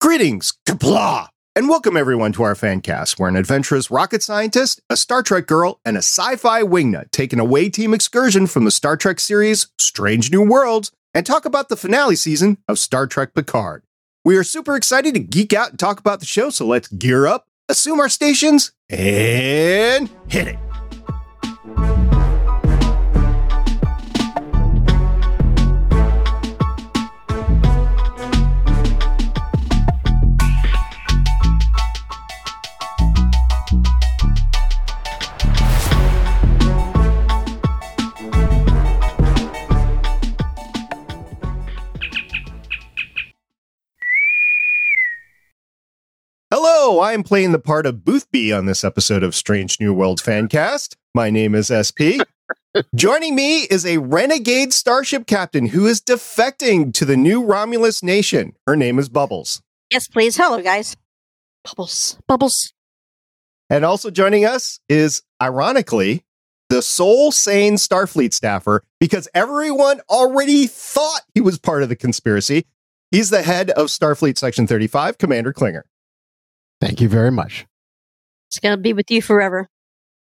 [0.00, 4.96] Greetings, kapla, and welcome everyone to our fan cast, where an adventurous rocket scientist, a
[4.96, 8.96] Star Trek girl, and a sci-fi wingnut take an away team excursion from the Star
[8.96, 13.82] Trek series Strange New Worlds and talk about the finale season of Star Trek Picard.
[14.24, 17.26] We are super excited to geek out and talk about the show, so let's gear
[17.26, 21.99] up, assume our stations, and hit it.
[46.90, 50.96] Hello, I'm playing the part of Boothby on this episode of Strange New World Fancast.
[51.14, 52.18] My name is SP.
[52.96, 58.54] Joining me is a renegade starship captain who is defecting to the new Romulus nation.
[58.66, 59.62] Her name is Bubbles.
[59.88, 60.36] Yes, please.
[60.36, 60.96] Hello, guys.
[61.62, 62.18] Bubbles.
[62.26, 62.72] Bubbles.
[63.70, 66.24] And also joining us is, ironically,
[66.70, 72.66] the sole sane Starfleet staffer because everyone already thought he was part of the conspiracy.
[73.12, 75.84] He's the head of Starfleet Section 35, Commander Klinger.
[76.80, 77.66] Thank you very much.
[78.48, 79.68] It's going to be with you forever.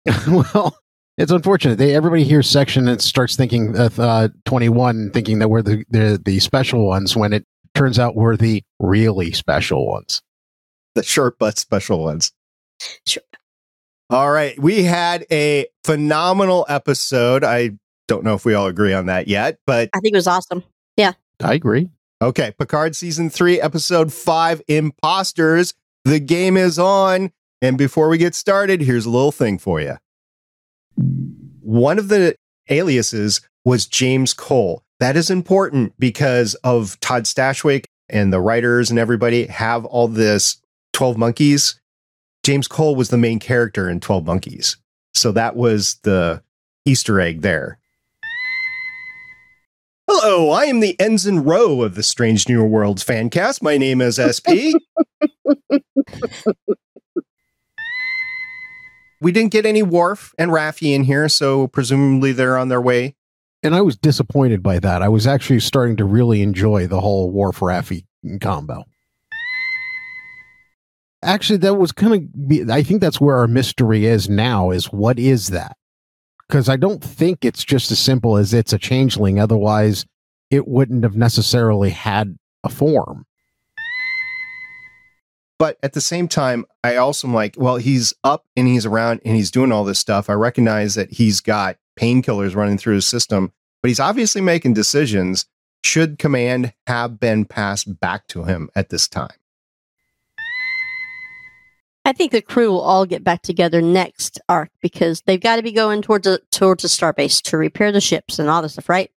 [0.27, 0.77] well,
[1.17, 1.77] it's unfortunate.
[1.77, 6.21] They everybody hears section and starts thinking of uh, 21, thinking that we're the, the
[6.23, 7.45] the special ones when it
[7.75, 10.21] turns out we're the really special ones.
[10.95, 12.31] The short but special ones.
[13.07, 13.23] Sure.
[14.09, 14.59] All right.
[14.59, 17.43] We had a phenomenal episode.
[17.43, 17.71] I
[18.07, 20.63] don't know if we all agree on that yet, but I think it was awesome.
[20.97, 21.89] Yeah, I agree.
[22.21, 22.53] okay.
[22.59, 25.73] Picard season three, episode five, Imposters.
[26.05, 27.31] The game is on.
[27.61, 29.97] And before we get started, here's a little thing for you.
[31.61, 32.35] One of the
[32.69, 34.83] aliases was James Cole.
[34.99, 40.61] That is important because of Todd Stashwick and the writers and everybody have all this
[40.93, 41.79] 12 Monkeys.
[42.43, 44.77] James Cole was the main character in 12 Monkeys.
[45.13, 46.43] So that was the
[46.85, 47.79] Easter egg there.
[50.05, 53.61] Hello, I am the Ensign Ro of the Strange New Worlds fancast.
[53.61, 54.75] My name is SP.
[59.21, 63.15] we didn't get any Worf and Raffi in here, so presumably they're on their way.
[63.63, 65.01] And I was disappointed by that.
[65.01, 68.03] I was actually starting to really enjoy the whole Worf Raffi
[68.41, 68.83] combo.
[71.23, 72.69] Actually, that was kind of.
[72.69, 74.71] I think that's where our mystery is now.
[74.71, 75.77] Is what is that?
[76.47, 79.39] Because I don't think it's just as simple as it's a changeling.
[79.39, 80.05] Otherwise,
[80.51, 83.25] it wouldn't have necessarily had a form.
[85.57, 89.21] But at the same time, I also am like, well, he's up and he's around
[89.23, 90.29] and he's doing all this stuff.
[90.29, 95.45] I recognize that he's got painkillers running through his system, but he's obviously making decisions.
[95.85, 99.35] Should command have been passed back to him at this time?
[102.05, 105.63] I think the crew will all get back together next arc because they've got to
[105.63, 108.89] be going towards a towards a starbase to repair the ships and all this stuff,
[108.89, 109.09] right?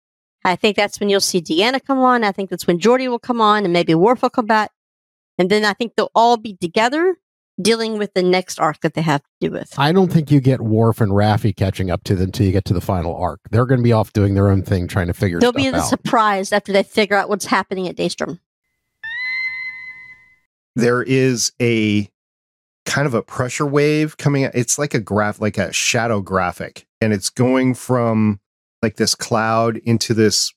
[0.44, 2.22] I think that's when you'll see Deanna come on.
[2.22, 4.70] I think that's when Geordi will come on and maybe Worf will come back.
[5.38, 7.16] And then I think they'll all be together
[7.60, 9.78] dealing with the next arc that they have to do with.
[9.78, 12.64] I don't think you get Worf and Raffi catching up to them until you get
[12.66, 13.40] to the final arc.
[13.50, 15.54] They're going to be off doing their own thing, trying to figure it out.
[15.54, 15.88] They'll be the out.
[15.88, 18.40] surprise after they figure out what's happening at Daystrom.
[20.76, 22.10] There is a
[22.84, 24.48] kind of a pressure wave coming.
[24.54, 28.40] It's like a graph, like a shadow graphic, and it's going from
[28.82, 30.52] like this cloud into this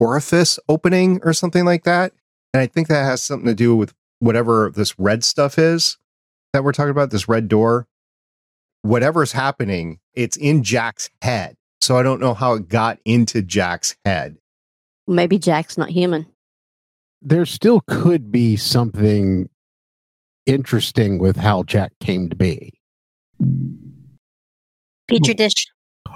[0.00, 2.12] orifice opening or something like that.
[2.52, 5.98] And I think that has something to do with whatever this red stuff is
[6.52, 7.86] that we're talking about, this red door.
[8.82, 11.56] Whatever's happening, it's in Jack's head.
[11.80, 14.36] So I don't know how it got into Jack's head.
[15.06, 16.26] Maybe Jack's not human.
[17.20, 19.48] there still could be something
[20.46, 22.74] interesting with how Jack came to be.
[25.08, 25.66] Petri dish.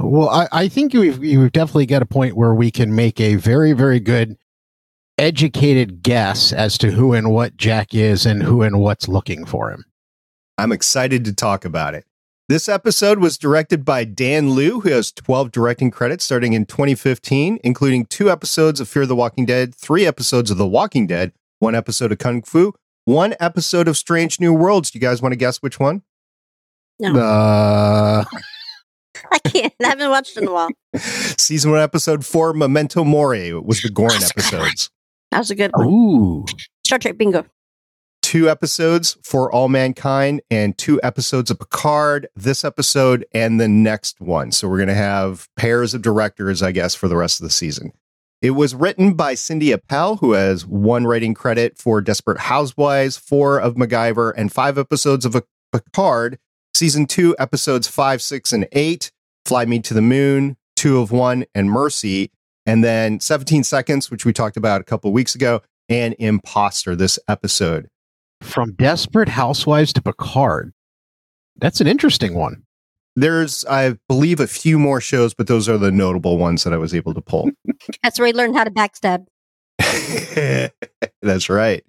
[0.00, 3.34] Well, I, I think we've, we've definitely got a point where we can make a
[3.37, 4.37] very, very good
[5.19, 9.71] educated guess as to who and what Jack is and who and what's looking for
[9.71, 9.84] him.
[10.57, 12.04] I'm excited to talk about it.
[12.48, 17.59] This episode was directed by Dan Liu, who has 12 directing credits starting in 2015,
[17.63, 21.75] including two episodes of Fear the Walking Dead, three episodes of The Walking Dead, one
[21.75, 22.72] episode of Kung Fu,
[23.09, 24.91] one episode of Strange New Worlds.
[24.91, 26.03] Do you guys want to guess which one?
[27.01, 27.19] No.
[27.19, 28.25] Uh,
[29.33, 29.72] I can't.
[29.83, 30.69] I haven't watched it in a while.
[30.95, 34.60] Season one, episode four, Memento Mori was the Gorn That's a good one.
[34.63, 34.91] episodes.
[35.31, 35.87] That was a good one.
[35.87, 36.45] ooh,
[36.84, 37.47] Star Trek bingo.
[38.21, 44.21] Two episodes for All Mankind and two episodes of Picard, this episode and the next
[44.21, 44.53] one.
[44.53, 47.51] So we're going to have pairs of directors, I guess, for the rest of the
[47.51, 47.93] season.
[48.41, 53.59] It was written by Cindy Appel, who has one writing credit for Desperate Housewives, four
[53.59, 55.43] of MacGyver, and five episodes of
[55.73, 56.39] Picard.
[56.73, 59.11] Season two, episodes five, six, and eight
[59.45, 62.31] Fly Me to the Moon, Two of One, and Mercy.
[62.65, 67.19] And then 17 Seconds, which we talked about a couple weeks ago, and Imposter this
[67.27, 67.89] episode.
[68.43, 70.73] From Desperate Housewives to Picard.
[71.57, 72.63] That's an interesting one.
[73.20, 76.76] There's, I believe, a few more shows, but those are the notable ones that I
[76.76, 77.50] was able to pull.
[78.04, 79.26] That's where he learned how to backstab.
[81.22, 81.82] That's right.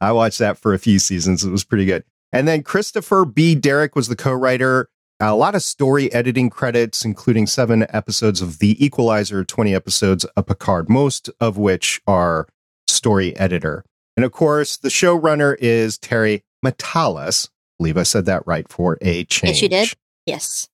[0.00, 1.44] I watched that for a few seasons.
[1.44, 2.04] It was pretty good.
[2.32, 3.54] And then Christopher B.
[3.54, 4.88] Derrick was the co writer.
[5.20, 10.46] A lot of story editing credits, including seven episodes of The Equalizer, 20 episodes of
[10.46, 12.48] Picard, most of which are
[12.88, 13.84] story editor.
[14.16, 17.48] And of course, the showrunner is Terry Matalas.
[17.48, 19.56] I believe I said that right for a change.
[19.56, 19.94] Yes, you did.
[20.30, 20.68] Yes.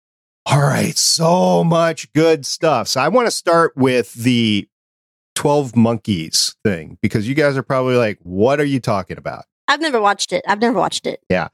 [0.44, 2.86] All right, so much good stuff.
[2.86, 4.68] So I want to start with the
[5.34, 9.44] 12 Monkeys thing because you guys are probably like, what are you talking about?
[9.66, 10.44] I've never watched it.
[10.46, 11.20] I've never watched it.
[11.28, 11.48] Yeah.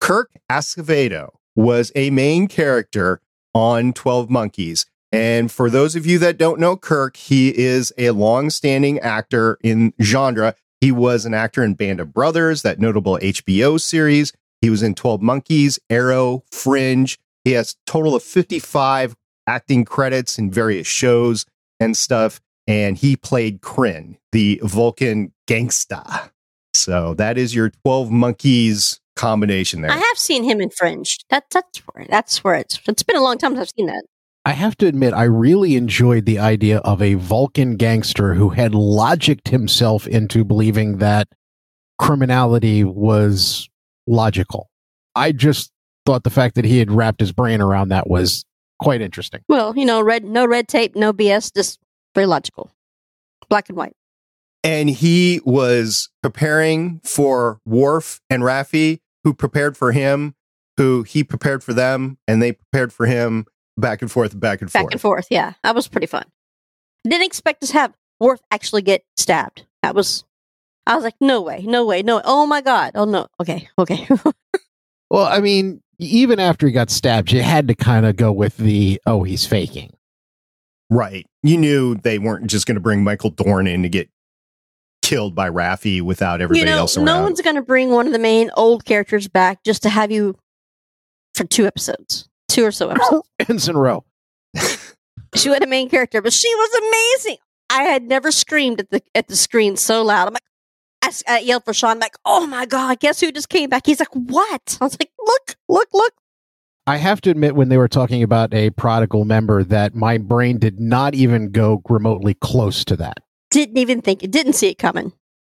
[0.00, 3.20] Kirk Acevedo was a main character
[3.54, 4.86] on 12 Monkeys.
[5.10, 9.94] And for those of you that don't know Kirk, he is a long-standing actor in
[10.00, 10.54] genre.
[10.80, 14.32] He was an actor in Band of Brothers, that notable HBO series.
[14.60, 17.18] He was in 12 Monkeys, Arrow, Fringe.
[17.48, 19.16] He has total of 55
[19.46, 21.46] acting credits in various shows
[21.80, 22.42] and stuff.
[22.66, 26.30] And he played Krinn, the Vulcan gangsta.
[26.74, 29.90] So that is your 12 Monkeys combination there.
[29.90, 31.20] I have seen him in Fringe.
[31.30, 34.04] That, that's where that's where it's it's been a long time since I've seen that.
[34.44, 38.72] I have to admit, I really enjoyed the idea of a Vulcan gangster who had
[38.72, 41.28] logicked himself into believing that
[41.98, 43.70] criminality was
[44.06, 44.68] logical.
[45.14, 45.72] I just
[46.08, 48.46] thought the fact that he had wrapped his brain around that was
[48.78, 49.42] quite interesting.
[49.46, 51.78] Well, you know, red no red tape, no BS, just
[52.14, 52.70] very logical.
[53.50, 53.92] Black and white.
[54.64, 60.34] And he was preparing for Worf and Raffi, who prepared for him,
[60.78, 63.44] who he prepared for them, and they prepared for him
[63.76, 64.92] back and forth, back and Back forth.
[64.92, 65.26] and forth.
[65.30, 66.24] Yeah, that was pretty fun.
[67.04, 69.66] Didn't expect to have Worf actually get stabbed.
[69.82, 70.24] That was.
[70.86, 72.22] I was like, no way, no way, no.
[72.24, 72.92] Oh my god.
[72.94, 73.26] Oh no.
[73.38, 74.08] Okay, okay.
[75.10, 78.56] Well, I mean, even after he got stabbed, you had to kind of go with
[78.56, 79.92] the, oh, he's faking.
[80.90, 81.26] Right.
[81.42, 84.08] You knew they weren't just going to bring Michael Dorn in to get
[85.02, 87.06] killed by Raffi without everybody you know, else around.
[87.06, 90.10] no one's going to bring one of the main old characters back just to have
[90.10, 90.36] you
[91.34, 93.28] for two episodes, two or so episodes.
[93.48, 94.04] Ensign Ro.
[95.34, 97.38] she was a main character, but she was amazing.
[97.70, 100.28] I had never screamed at the at the screen so loud.
[100.28, 100.42] I'm like,
[101.08, 103.70] I, s- I yelled for Sean, I'm like, oh my god, guess who just came
[103.70, 103.86] back?
[103.86, 104.76] He's like, what?
[104.78, 106.12] I was like, look, look, look.
[106.86, 110.58] I have to admit, when they were talking about a prodigal member, that my brain
[110.58, 113.18] did not even go remotely close to that.
[113.50, 114.30] Didn't even think it.
[114.30, 115.12] Didn't see it coming.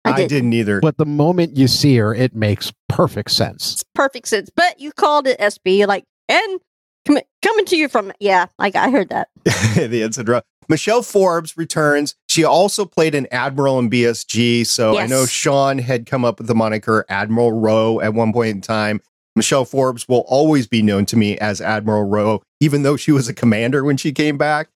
[0.06, 0.28] I, I did.
[0.30, 0.80] didn't either.
[0.80, 3.74] But the moment you see her, it makes perfect sense.
[3.74, 4.50] It's perfect sense.
[4.54, 6.60] But you called it SB, like, and
[7.06, 9.28] com- coming to you from yeah, like I heard that.
[9.44, 10.40] the ensign Ro.
[10.68, 12.14] Michelle Forbes returns.
[12.28, 14.66] She also played an admiral in BSG.
[14.66, 18.50] So I know Sean had come up with the moniker Admiral Ro at one point
[18.50, 19.00] in time.
[19.34, 23.28] Michelle Forbes will always be known to me as Admiral Ro, even though she was
[23.28, 24.68] a commander when she came back.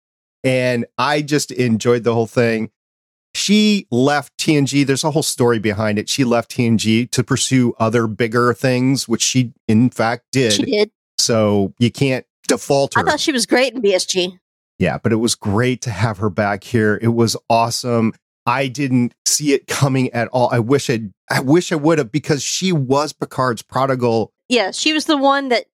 [0.45, 2.71] And I just enjoyed the whole thing.
[3.35, 4.87] She left TNG.
[4.87, 6.09] There's a whole story behind it.
[6.09, 10.55] She left TNG to pursue other bigger things, which she in fact did.
[10.55, 10.91] She did.
[11.19, 13.01] So you can't default her.
[13.01, 14.39] I thought she was great in BSG.
[14.79, 16.99] Yeah, but it was great to have her back here.
[17.01, 18.13] It was awesome.
[18.47, 20.49] I didn't see it coming at all.
[20.53, 24.33] I wish I I wish I would have because she was Picard's prodigal.
[24.49, 25.67] Yeah, she was the one that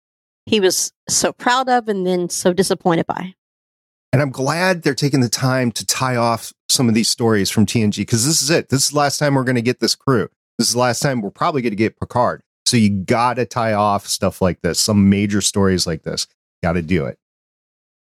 [0.47, 3.35] he was so proud of and then so disappointed by.
[4.12, 7.66] And I'm glad they're taking the time to tie off some of these stories from
[7.66, 8.68] TNG because this is it.
[8.68, 10.28] This is the last time we're going to get this crew.
[10.59, 12.42] This is the last time we're probably going to get Picard.
[12.66, 16.26] So you got to tie off stuff like this, some major stories like this.
[16.62, 17.18] Got to do it.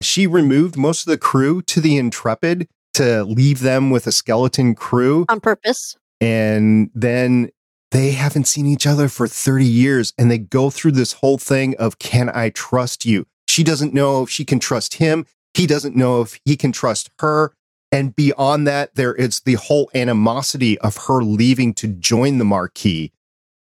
[0.01, 4.75] She removed most of the crew to the Intrepid to leave them with a skeleton
[4.75, 5.25] crew.
[5.29, 5.95] On purpose.
[6.21, 7.49] and then
[7.91, 11.75] they haven't seen each other for 30 years and they go through this whole thing
[11.77, 15.95] of can i trust you she doesn't know if she can trust him he doesn't
[15.95, 17.53] know if he can trust her
[17.91, 23.11] and beyond that there is the whole animosity of her leaving to join the marquis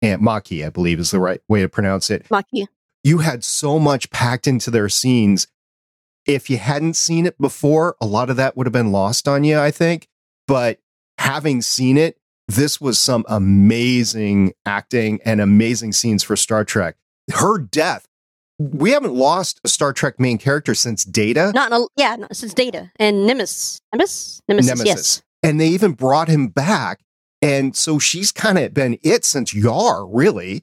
[0.00, 2.66] and Maquis, i believe is the right way to pronounce it Maki.
[3.02, 5.46] you had so much packed into their scenes.
[6.26, 9.44] If you hadn't seen it before, a lot of that would have been lost on
[9.44, 10.08] you, I think.
[10.46, 10.78] But
[11.18, 16.96] having seen it, this was some amazing acting and amazing scenes for Star Trek.
[17.32, 18.06] Her death,
[18.58, 21.52] we haven't lost a Star Trek main character since Data.
[21.54, 23.80] Not a, yeah, no, since Data and Nemesis.
[23.92, 24.40] Nemesis?
[24.48, 24.86] Nemesis, Nemesis.
[24.86, 25.22] yes.
[25.42, 27.00] and they even brought him back.
[27.40, 30.62] And so she's kind of been it since Yar, really.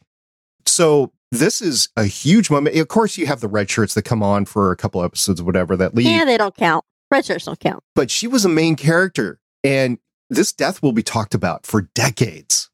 [0.65, 2.75] So this is a huge moment.
[2.75, 5.45] Of course, you have the red shirts that come on for a couple episodes or
[5.45, 6.07] whatever that leave.
[6.07, 6.85] Yeah, they don't count.
[7.09, 7.83] Red shirts don't count.
[7.95, 9.97] But she was a main character, and
[10.29, 12.69] this death will be talked about for decades.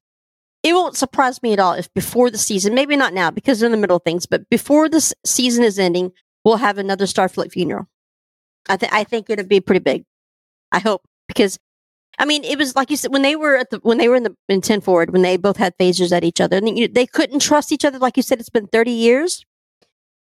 [0.63, 3.67] It won't surprise me at all if before the season, maybe not now because they're
[3.67, 6.11] in the middle of things, but before this season is ending,
[6.43, 7.87] we'll have another Starfleet funeral.
[8.67, 10.03] I think I think it'll be pretty big.
[10.71, 11.57] I hope because
[12.17, 14.15] I mean it was like you said when they were at the when they were
[14.15, 16.87] in the in ten forward when they both had phasers at each other and you,
[16.87, 19.45] they couldn't trust each other like you said it's been thirty years,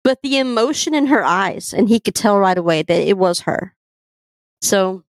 [0.04, 3.40] but the emotion in her eyes and he could tell right away that it was
[3.40, 3.74] her.
[4.62, 5.04] So,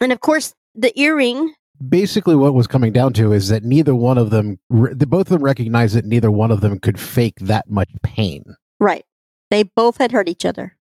[0.00, 1.54] and of course the earring.
[1.88, 5.28] Basically, what was coming down to is that neither one of them, the both of
[5.28, 8.44] them recognized that neither one of them could fake that much pain.
[8.80, 9.04] Right.
[9.50, 10.76] They both had hurt each other.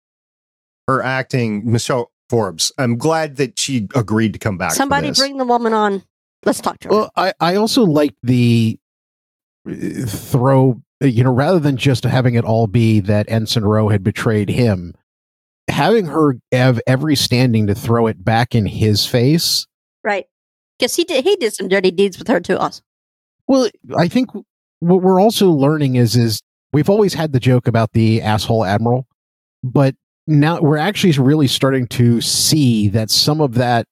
[0.87, 2.71] Her acting, Michelle Forbes.
[2.77, 4.71] I'm glad that she agreed to come back.
[4.71, 6.03] Somebody bring the woman on.
[6.45, 6.93] Let's talk to her.
[6.93, 8.79] Well, I, I also like the
[9.67, 14.03] uh, throw, you know, rather than just having it all be that Ensign Ro had
[14.03, 14.93] betrayed him,
[15.67, 19.65] having her have every standing to throw it back in his face.
[20.03, 20.25] right.
[20.77, 22.83] Because he did he did some dirty deeds with her too also.
[23.47, 23.67] Well,
[23.97, 24.29] I think
[24.79, 26.39] what we're also learning is is
[26.71, 29.07] we've always had the joke about the asshole admiral,
[29.63, 29.95] but
[30.27, 33.87] now we're actually really starting to see that some of that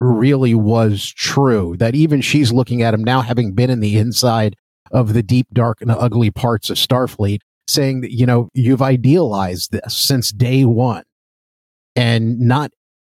[0.00, 1.76] really was true.
[1.78, 4.56] That even she's looking at him now, having been in the inside
[4.90, 9.72] of the deep, dark, and ugly parts of Starfleet, saying that, you know, you've idealized
[9.72, 11.04] this since day one.
[11.96, 12.70] And not,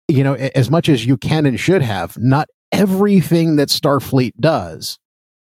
[0.07, 4.97] you know, as much as you can and should have, not everything that Starfleet does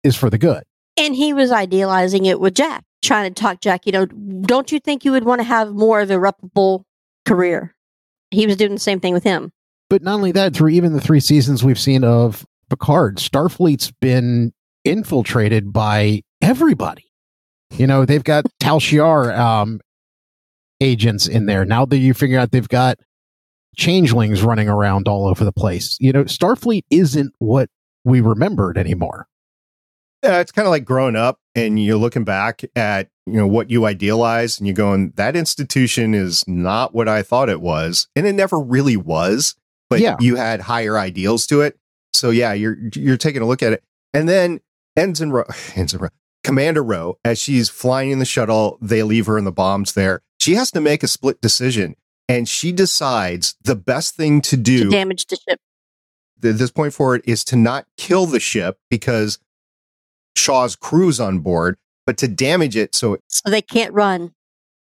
[0.02, 0.62] is for the good.
[0.96, 4.80] And he was idealizing it with Jack, trying to talk Jack, you know, don't you
[4.80, 6.84] think you would want to have more of a reputable
[7.28, 7.74] career?
[8.30, 9.52] He was doing the same thing with him.
[9.90, 14.52] But not only that, through even the three seasons we've seen of Picard, Starfleet's been
[14.84, 17.04] infiltrated by everybody.
[17.72, 19.80] You know, they've got Tal Shiar um,
[20.80, 21.64] agents in there.
[21.64, 22.98] Now that you figure out they've got
[23.76, 25.96] changelings running around all over the place.
[26.00, 27.70] You know, Starfleet isn't what
[28.04, 29.26] we remembered anymore.
[30.22, 33.70] Yeah, it's kind of like growing up and you're looking back at you know what
[33.70, 38.26] you idealize and you're going that institution is not what I thought it was and
[38.26, 39.54] it never really was
[39.90, 40.16] but Yeah.
[40.18, 41.78] you had higher ideals to it
[42.14, 43.84] so yeah you're you're taking a look at it
[44.14, 44.60] and then
[44.96, 45.44] Ensign Ro,
[45.76, 46.08] Ensign Ro,
[46.42, 50.22] Commander Ro as she's flying in the shuttle they leave her in the bombs there
[50.40, 51.94] she has to make a split decision
[52.30, 55.60] and she decides the best thing to do To damage the ship.
[56.42, 59.38] at this point forward is to not kill the ship because
[60.38, 61.76] Shaw's crew's on board,
[62.06, 64.32] but to damage it so So they can't run.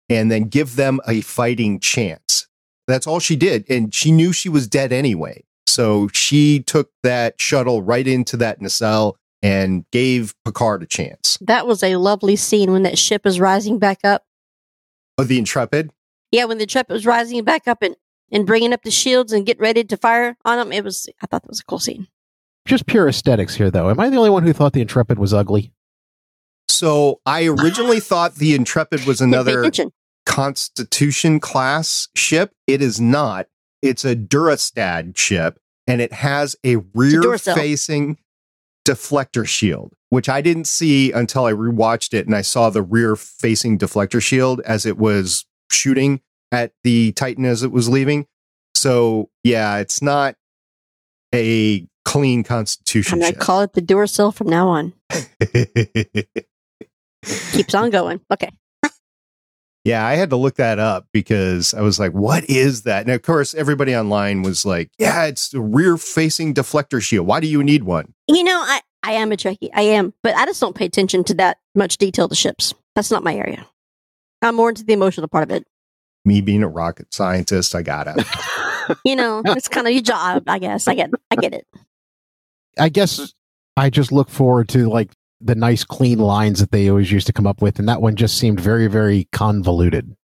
[0.10, 2.48] and then give them a fighting chance.
[2.88, 3.66] That's all she did.
[3.70, 5.44] And she knew she was dead anyway.
[5.66, 11.38] So she took that shuttle right into that nacelle and gave Picard a chance.
[11.42, 14.24] That was a lovely scene when that ship is rising back up.
[15.18, 15.92] Oh, the Intrepid?
[16.32, 17.96] Yeah, when the Intrepid was rising back up and,
[18.32, 21.28] and bringing up the shields and get ready to fire on them, it was, I
[21.28, 22.08] thought that was a cool scene.
[22.66, 23.90] Just pure aesthetics here, though.
[23.90, 25.74] Am I the only one who thought the Intrepid was ugly?
[26.70, 29.70] So I originally thought the Intrepid was another.
[30.26, 32.54] Constitution class ship.
[32.66, 33.48] It is not.
[33.82, 37.56] It's a Duderstadt ship, and it has a rear Duracell.
[37.56, 38.18] facing
[38.86, 43.16] deflector shield, which I didn't see until I rewatched it and I saw the rear
[43.16, 48.26] facing deflector shield as it was shooting at the Titan as it was leaving.
[48.76, 50.36] So yeah, it's not
[51.34, 54.94] a clean I'm Constitution going to call it the Duracell from now on.
[57.52, 58.22] Keeps on going.
[58.32, 58.50] Okay.
[59.86, 63.02] Yeah, I had to look that up because I was like, what is that?
[63.02, 67.28] And of course, everybody online was like, yeah, it's a rear facing deflector shield.
[67.28, 68.14] Why do you need one?
[68.30, 69.72] You know, I, I am a Trekkie.
[69.74, 70.14] I am.
[70.24, 72.74] But I just don't pay attention to that much detail to ships.
[72.96, 73.68] That's not my area.
[74.42, 75.66] I'm more into the emotional part of it.
[76.24, 78.26] Me being a rocket scientist, I gotta.
[79.06, 80.88] You know, it's kind of your job, I guess.
[80.88, 81.66] I get I get it.
[82.78, 83.34] I guess
[83.78, 85.12] I just look forward to like
[85.42, 88.16] the nice clean lines that they always used to come up with, and that one
[88.16, 90.16] just seemed very, very convoluted.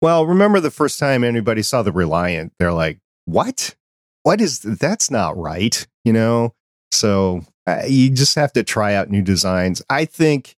[0.00, 2.52] well, remember the first time anybody saw the Reliant?
[2.58, 3.76] They're like, what?
[4.24, 5.86] What is that's not right?
[6.04, 6.54] You know?
[6.90, 9.82] So uh, you just have to try out new designs.
[9.88, 10.56] I think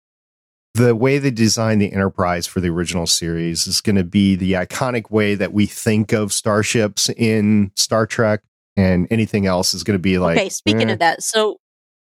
[0.75, 4.53] the way they designed the Enterprise for the original series is going to be the
[4.55, 8.43] iconic way that we think of starships in Star Trek,
[8.77, 10.39] and anything else is going to be like.
[10.39, 10.93] okay, speaking eh.
[10.95, 11.59] of that, so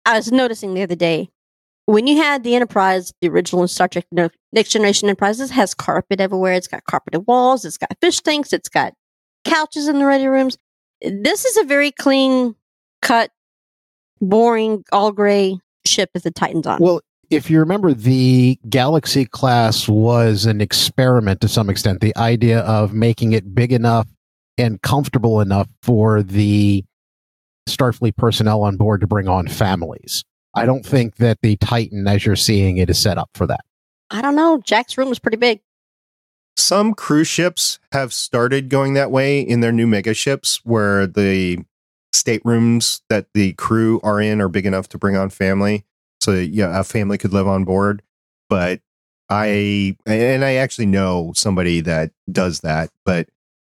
[0.06, 1.28] I was noticing the other day
[1.87, 6.21] when you had the Enterprise, the original Star Trek No- Next Generation Enterprises has carpet
[6.21, 6.54] everywhere.
[6.54, 7.64] It's got carpeted walls.
[7.64, 8.52] It's got fish tanks.
[8.52, 8.94] It's got
[9.44, 10.56] couches in the ready rooms.
[11.02, 12.54] This is a very clean
[13.02, 13.30] cut,
[14.21, 16.78] boring, all gray ship is the Titan's on.
[16.80, 22.00] Well, if you remember, the Galaxy class was an experiment to some extent.
[22.00, 24.06] The idea of making it big enough
[24.58, 26.84] and comfortable enough for the
[27.68, 30.25] Starfleet personnel on board to bring on families.
[30.54, 33.64] I don't think that the Titan, as you're seeing it, is set up for that.
[34.11, 34.61] I don't know.
[34.64, 35.61] Jack's room is pretty big.
[36.56, 41.64] Some cruise ships have started going that way in their new mega ships where the
[42.12, 45.84] staterooms that the crew are in are big enough to bring on family.
[46.20, 48.02] So yeah, a family could live on board.
[48.49, 48.80] But
[49.28, 53.28] I and I actually know somebody that does that, but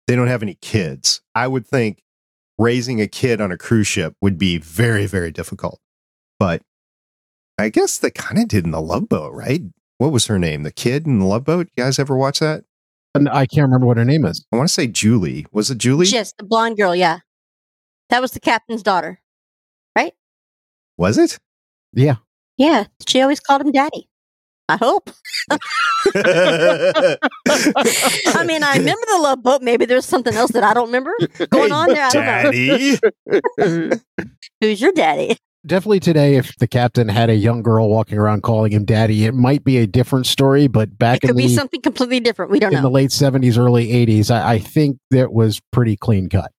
[0.08, 1.22] they don't have any kids.
[1.34, 2.04] I would think
[2.58, 5.80] raising a kid on a cruise ship would be very, very difficult.
[6.40, 6.62] But
[7.58, 9.62] I guess they kind of did in the Love Boat, right?
[9.98, 10.64] What was her name?
[10.64, 11.68] The kid in the Love Boat.
[11.76, 12.66] You guys ever watch that?
[13.14, 14.46] And I can't remember what her name is.
[14.52, 15.46] I want to say Julie.
[15.54, 16.08] Was it Julie?
[16.08, 16.94] Yes, the blonde girl.
[16.94, 17.20] Yeah,
[18.10, 19.22] that was the captain's daughter.
[19.96, 20.14] Right?
[20.98, 21.40] Was it?
[21.94, 22.16] Yeah.
[22.58, 24.10] Yeah, she always called him daddy.
[24.67, 25.12] I hope.
[25.45, 27.17] I
[28.45, 29.62] mean, I remember the love boat.
[29.62, 31.13] Maybe there's something else that I don't remember
[31.50, 32.03] going on there.
[32.03, 32.51] I don't know.
[32.51, 34.00] Daddy.
[34.62, 35.38] Who's your daddy?
[35.65, 39.34] Definitely today, if the captain had a young girl walking around calling him daddy, it
[39.34, 40.67] might be a different story.
[40.67, 42.51] But back It in could be the something completely different.
[42.51, 46.29] We don't in the late 70s, early 80s, I, I think that was pretty clean
[46.29, 46.51] cut.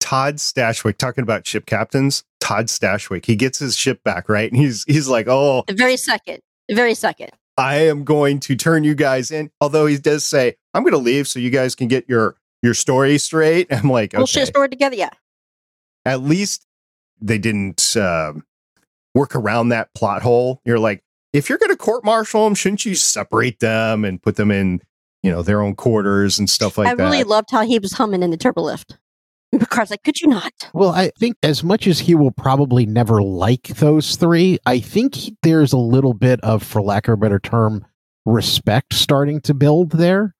[0.00, 2.24] Todd Stashwick talking about ship captains.
[2.40, 3.26] Todd Stashwick.
[3.26, 4.50] He gets his ship back, right?
[4.50, 6.40] And he's he's like, "Oh, The very second.
[6.70, 7.30] Very second.
[7.56, 10.98] I am going to turn you guys in." Although he does say, "I'm going to
[10.98, 14.46] leave so you guys can get your your story straight." I'm like, We'll "Okay." share
[14.46, 14.96] story together.
[14.96, 15.10] Yeah.
[16.04, 16.66] At least
[17.20, 18.44] they didn't um,
[19.14, 20.60] work around that plot hole.
[20.64, 24.36] You're like, if you're going to court martial them, shouldn't you separate them and put
[24.36, 24.80] them in,
[25.22, 26.92] you know, their own quarters and stuff like that?
[26.92, 27.02] I that?
[27.02, 28.96] really loved how he was humming in the turbo lift.
[29.52, 30.52] Picard's like, could you not?
[30.74, 35.14] Well, I think as much as he will probably never like those three, I think
[35.14, 37.84] he- there's a little bit of, for lack of a better term,
[38.26, 40.34] respect starting to build there,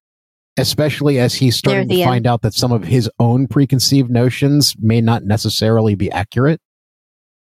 [0.58, 4.74] especially as he's starting to the find out that some of his own preconceived notions
[4.78, 6.60] may not necessarily be accurate.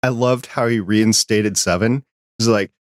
[0.03, 2.03] I loved how he reinstated Seven.
[2.37, 2.71] He's like,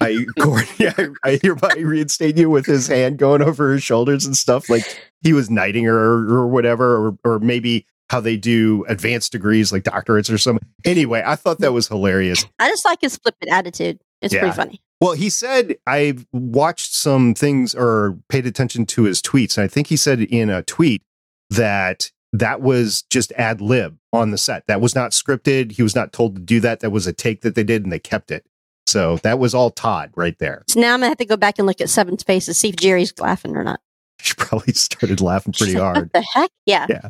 [0.00, 4.36] I, Gordon, I, I hereby reinstate you with his hand going over her shoulders and
[4.36, 4.68] stuff.
[4.68, 4.84] Like
[5.22, 9.82] he was knighting her or whatever, or, or maybe how they do advanced degrees like
[9.82, 10.66] doctorates or something.
[10.84, 12.44] Anyway, I thought that was hilarious.
[12.58, 14.00] I just like his flippant attitude.
[14.22, 14.40] It's Yeah.
[14.40, 14.80] pretty funny.
[15.00, 19.56] Well, he said I've watched some things or paid attention to his tweets.
[19.58, 21.02] And I think he said in a tweet
[21.50, 24.66] that that was just ad lib on the set.
[24.68, 25.72] That was not scripted.
[25.72, 26.80] He was not told to do that.
[26.80, 28.44] That was a take that they did and they kept it.
[28.86, 30.62] So that was all Todd right there.
[30.68, 32.68] So now I'm gonna have to go back and look at Seven's face to see
[32.68, 33.80] if Jeri's laughing or not.
[34.22, 35.96] She probably started laughing pretty like, hard.
[35.98, 36.50] What the heck?
[36.64, 36.86] Yeah.
[36.88, 37.08] Yeah.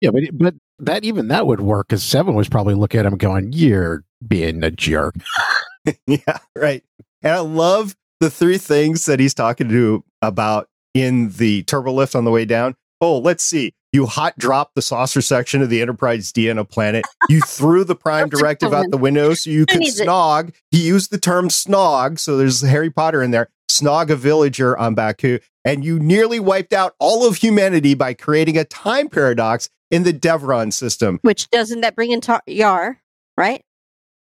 [0.00, 3.16] Yeah, but but that even that would work because Seven was probably looking at him
[3.16, 5.14] going, "You're being a jerk."
[6.06, 6.82] yeah, right.
[7.22, 12.14] And I love the three things that he's talking to about in the turbo lift
[12.14, 12.74] on the way down.
[13.00, 13.72] Oh, let's see.
[13.92, 17.04] You hot dropped the saucer section of the Enterprise D on a planet.
[17.28, 20.06] You threw the prime directive out the window so you could needs it?
[20.06, 20.54] snog.
[20.70, 23.48] He used the term snog, so there's Harry Potter in there.
[23.68, 28.56] Snog a villager on Ba'ku, and you nearly wiped out all of humanity by creating
[28.56, 31.18] a time paradox in the Devron system.
[31.22, 33.00] Which doesn't that bring in tar- Yar,
[33.36, 33.62] right?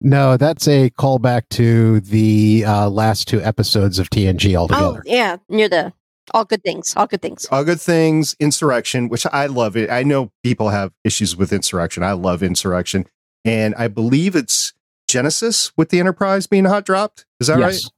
[0.01, 5.03] No, that's a callback to the uh, last two episodes of TNG Oh, altogether.
[5.07, 5.93] yeah, near the
[6.35, 6.95] all good things.
[6.97, 7.47] All good things.
[7.51, 12.05] all good things insurrection which i love it i know people have issues with insurrection
[12.05, 13.05] i love insurrection
[13.45, 14.73] and i believe it's
[15.09, 17.91] genesis with the enterprise being hot dropped is that right yes,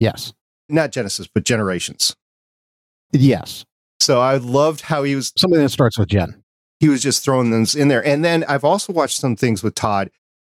[0.00, 0.32] yes,
[0.68, 2.16] not genesis but generations
[3.12, 3.64] yes.
[4.00, 6.42] so i loved how he was Something that starts with Jen.
[6.84, 9.74] He was just throwing those in there and then i've also watched some things with
[9.74, 10.10] todd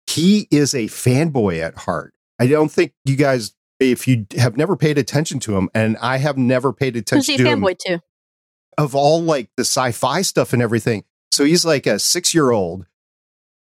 [0.06, 4.76] he is a fanboy at heart i don't think you guys if you have never
[4.76, 7.98] paid attention to him and i have never paid attention to him fanboy too?
[8.80, 11.04] of all like the sci-fi stuff and everything.
[11.32, 12.86] So he's like a six-year-old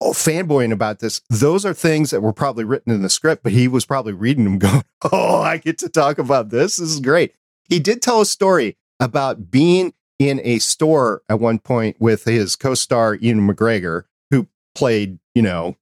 [0.02, 1.22] oh fanboying about this.
[1.30, 4.46] Those are things that were probably written in the script, but he was probably reading
[4.46, 6.78] them going, Oh, I get to talk about this.
[6.78, 7.34] This is great.
[7.68, 12.56] He did tell a story about being in a store at one point with his
[12.56, 15.76] co-star Ewan McGregor, who played, you know,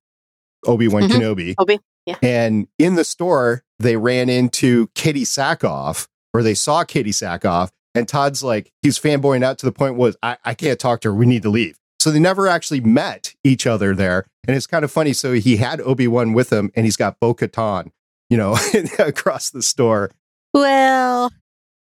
[0.65, 1.09] Obi-Wan Mhm.
[1.09, 1.55] Kenobi.
[1.57, 2.15] Obi, yeah.
[2.21, 8.07] And in the store, they ran into Katee Sackhoff, or they saw Katee Sackhoff, and
[8.07, 11.13] Todd's like, he's fanboying out to the point was, I, I can't talk to her.
[11.15, 11.77] We need to leave.
[11.99, 14.25] So they never actually met each other there.
[14.47, 15.13] And it's kind of funny.
[15.13, 17.91] So he had Obi-Wan with him and he's got Bo-Katan,
[18.29, 18.57] you know,
[18.99, 20.09] across the store.
[20.53, 21.31] Well,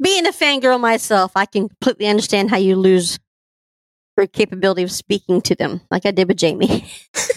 [0.03, 3.19] being a fangirl myself, I can completely understand how you lose
[4.17, 6.87] your capability of speaking to them, like I did with Jamie.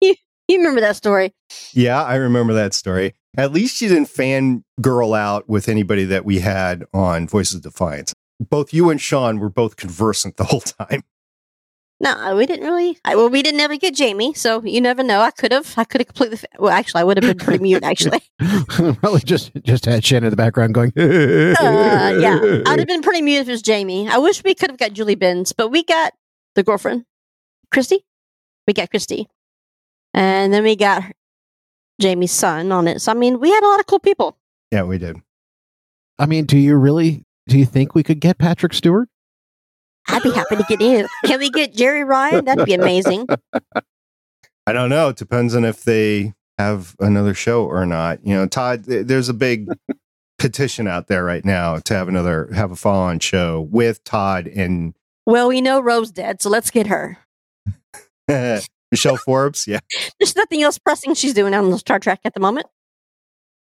[0.00, 0.14] you,
[0.48, 1.32] you remember that story?
[1.72, 3.14] Yeah, I remember that story.
[3.36, 7.62] At least she didn't fan girl out with anybody that we had on Voices of
[7.62, 8.14] Defiance.
[8.40, 11.04] Both you and Sean were both conversant the whole time.
[11.98, 12.98] No, we didn't really.
[13.06, 15.20] I, well, we didn't ever get Jamie, so you never know.
[15.20, 15.72] I could have.
[15.78, 16.38] I could have completely.
[16.58, 17.82] Well, actually, I would have been pretty mute.
[17.82, 18.20] Actually,
[18.68, 20.92] Probably just just had Shannon in the background going.
[20.98, 21.54] uh,
[22.20, 24.08] yeah, I'd have been pretty mute if it was Jamie.
[24.08, 26.12] I wish we could have got Julie Benz, but we got
[26.54, 27.06] the girlfriend,
[27.72, 28.04] Christy.
[28.66, 29.26] We got Christy,
[30.12, 31.02] and then we got
[31.98, 33.00] Jamie's son on it.
[33.00, 34.36] So I mean, we had a lot of cool people.
[34.70, 35.16] Yeah, we did.
[36.18, 37.24] I mean, do you really?
[37.48, 39.08] Do you think we could get Patrick Stewart?
[40.08, 41.06] I'd be happy to get in.
[41.24, 42.44] Can we get Jeri Ryan?
[42.44, 43.26] That'd be amazing.
[44.66, 45.08] I don't know.
[45.10, 48.24] It depends on if they have another show or not.
[48.26, 49.68] You know, Todd, there's a big
[50.38, 54.94] petition out there right now to have another have a follow-on show with Todd and
[55.26, 57.18] Well, we know Ro's dead, so let's get her.
[58.90, 59.66] Michelle Forbes.
[59.66, 59.80] Yeah,
[60.18, 62.66] There's nothing else pressing she's doing on the Star Trek at the moment.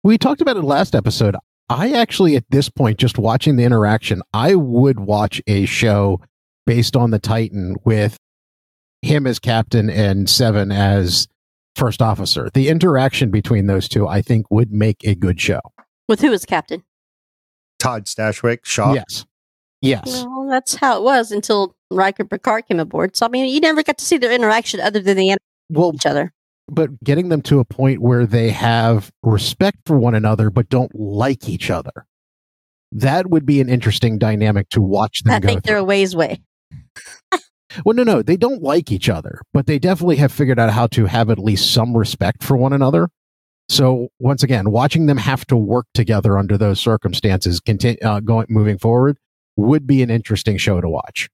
[0.03, 1.35] We talked about it last episode.
[1.67, 6.21] I actually, at this point, just watching the interaction, I would watch a show
[6.65, 8.17] based on the Titan with
[9.01, 11.27] him as captain and Seven as
[11.75, 12.49] first officer.
[12.53, 15.59] The interaction between those two, I think, would make a good show.
[16.07, 16.83] With who as captain?
[17.79, 18.93] Todd Stashwick, Shaw.
[18.93, 19.25] Yes.
[19.81, 20.23] Yes.
[20.25, 23.15] Well, that's how it was until Riker and Picard came aboard.
[23.15, 25.35] So I mean, you never got to see their interaction other than they
[25.69, 26.33] Well, each other.
[26.67, 30.95] but getting them to a point where they have respect for one another but don't
[30.95, 32.07] like each other.
[32.91, 36.13] That would be an interesting dynamic to watch them I go think they're a ways
[36.15, 36.41] away.
[37.83, 40.87] Well, no, no, they don't like each other, but they definitely have figured out how
[40.87, 43.09] to have at least some respect for one another.
[43.67, 48.45] So once again, watching them have to work together under those circumstances, continue uh, going
[48.47, 49.17] moving forward,
[49.57, 51.29] would be an interesting show to watch.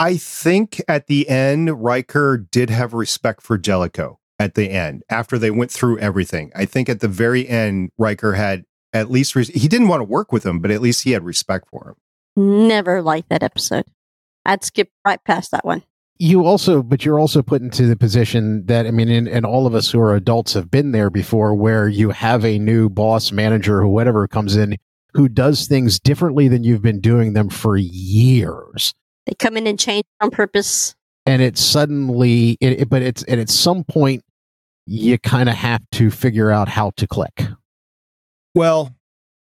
[0.00, 5.38] I think at the end, Riker did have respect for Jellico at the end after
[5.38, 6.52] they went through everything.
[6.54, 10.04] I think at the very end, Riker had at least, res- he didn't want to
[10.04, 12.68] work with him, but at least he had respect for him.
[12.68, 13.84] Never liked that episode.
[14.44, 15.82] I'd skip right past that one.
[16.20, 19.66] You also, but you're also put into the position that I mean, and, and all
[19.66, 23.30] of us who are adults have been there before, where you have a new boss,
[23.30, 24.76] manager, who whatever comes in,
[25.14, 28.94] who does things differently than you've been doing them for years.
[29.26, 30.94] They come in and change on purpose.
[31.24, 34.24] and it's suddenly it, it- but it's and at some point
[34.86, 37.42] you kind of have to figure out how to click
[38.54, 38.96] Well,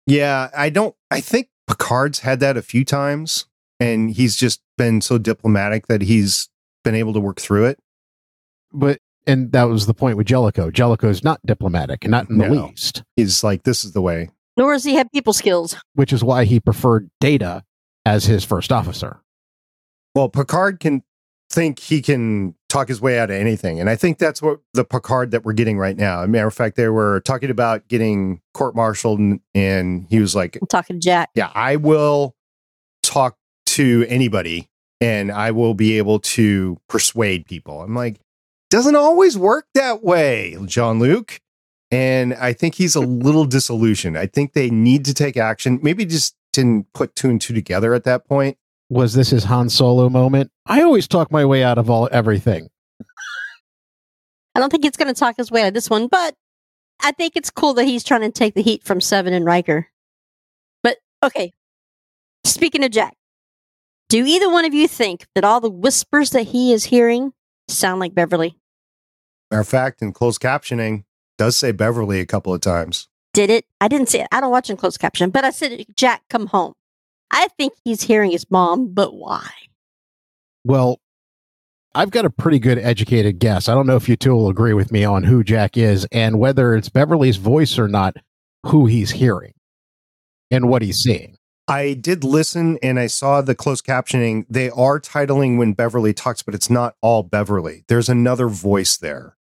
[0.07, 3.45] yeah, I don't, I think Picard's had that a few times
[3.79, 6.49] and he's just been so diplomatic that he's
[6.85, 7.79] been able to work through it.
[8.73, 12.67] but and that was the point with jellico jellico's not diplomatic not in the No.
[12.69, 14.31] least He's like, this is the way.
[14.57, 15.77] Nor does he have people skills.
[15.95, 17.62] which is why he preferred data
[18.07, 19.21] as his first officer
[20.14, 21.03] Well, Picard can
[21.51, 23.81] think he can talk his way out of anything.
[23.81, 26.21] And I think that's what the Picard that we're getting right now.
[26.21, 30.21] As a matter of fact, they were talking about getting court martialed and, and he
[30.21, 31.31] was like, I'm talking to Jack.
[31.35, 32.35] yeah, I will talk
[33.79, 34.69] to anybody
[35.01, 37.81] and I will be able to persuade people.
[37.81, 38.19] I'm like,
[38.71, 41.38] doesn't always work that way, Jean Luc.
[41.91, 44.19] And I think he's a little disillusioned.
[44.19, 45.79] I think they need to take action.
[45.83, 48.59] Maybe just didn't put two and two together at that point.
[48.91, 52.69] was this his han solo moment i always talk my way out of all everything
[54.55, 56.35] I don't think he's going to talk his way out of this one, but
[57.01, 59.87] I think it's cool that he's trying to take the heat from Seven and Riker.
[60.83, 61.53] But okay,
[62.45, 63.18] speaking of Jack,
[64.09, 67.33] do either one of you think that all the whispers that he is hearing
[67.68, 68.57] sound like Beverly?
[69.51, 71.05] Matter of fact, in closed captioning,
[71.37, 73.09] does say Beverly a couple of times.
[73.33, 73.64] Did it?
[73.81, 74.29] I didn't see it.
[74.33, 76.73] I don't watch in closed caption, but I said, Jack, come home.
[77.31, 79.49] I think he's hearing his mom, but why?
[80.68, 81.01] well
[81.94, 84.75] i've got a pretty good educated guess i don't know if you two will agree
[84.75, 88.14] with me on who jack is and whether it's beverly's voice or not
[88.66, 89.55] who he's hearing
[90.51, 91.38] and what he's seeing
[91.69, 94.47] I did listen and I saw the closed captioning.
[94.49, 97.85] They are titling when Beverly talks, but it's not all Beverly.
[97.89, 99.37] There's another voice there.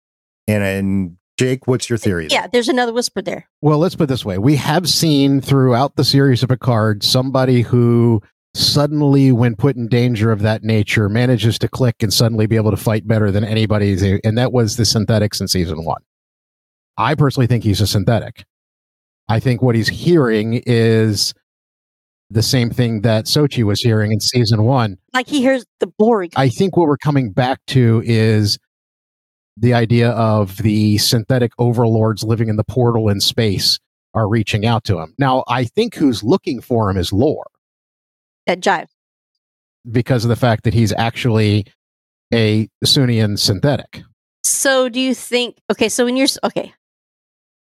[0.46, 2.28] And, and Jake, what's your theory?
[2.28, 2.42] there?
[2.42, 3.48] Yeah, there's another whisper there.
[3.62, 4.36] Well, let's put it this way.
[4.36, 8.22] We have seen throughout the series of Picard somebody who
[8.54, 12.72] suddenly, when put in danger of that nature, manages to click and suddenly be able
[12.72, 14.20] to fight better than anybody.
[14.22, 16.02] And that was the synthetics in season one.
[16.96, 18.44] I personally think he's a synthetic.
[19.28, 21.32] I think what he's hearing is
[22.30, 24.98] the same thing that Soji was hearing in season one.
[25.14, 26.32] Like he hears the Borg.
[26.36, 28.58] I think what we're coming back to is
[29.56, 33.78] the idea of the synthetic overlords living in the portal in space
[34.14, 35.14] are reaching out to him.
[35.18, 37.46] Now, I think who's looking for him is Lore.
[38.46, 38.88] that jive.
[39.90, 41.66] because of the fact that he's actually
[42.32, 44.02] a Soongian synthetic.
[44.44, 45.58] So do you think?
[45.70, 46.72] Okay, so when you're okay,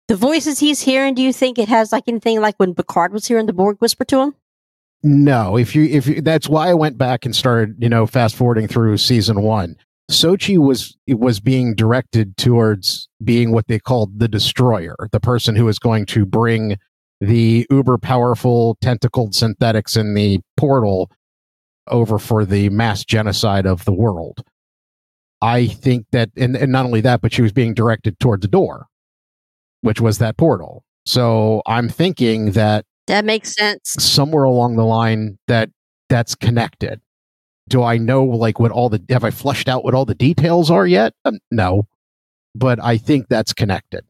[0.08, 3.28] the voices he's hearing, do you think it has like anything like when Picard was
[3.28, 4.36] hearing the Borg whisper to him?
[5.04, 8.36] No, if you if you, that's why I went back and started, you know, fast
[8.36, 9.76] forwarding through season one.
[10.10, 15.68] Soji was was being directed towards being what they called the destroyer, the person who
[15.68, 16.78] is going to bring
[17.20, 21.10] the uber powerful tentacled synthetics in the portal
[21.88, 24.44] over for the mass genocide of the world.
[25.42, 28.48] I think that, and, and not only that, but she was being directed towards the
[28.48, 28.88] door,
[29.82, 30.84] which was that portal.
[31.06, 33.96] So I'm thinking that That makes sense.
[34.00, 35.70] somewhere along the line that
[36.10, 37.02] that's connected.
[37.70, 40.72] Do I know like what all the have I flushed out what all the details
[40.72, 41.14] are yet?
[41.26, 41.88] Um, no,
[42.56, 44.06] but I think that's connected.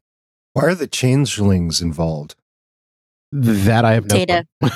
[0.54, 2.36] Why are the changelings involved?
[3.32, 4.16] That I have no.
[4.16, 4.46] Data.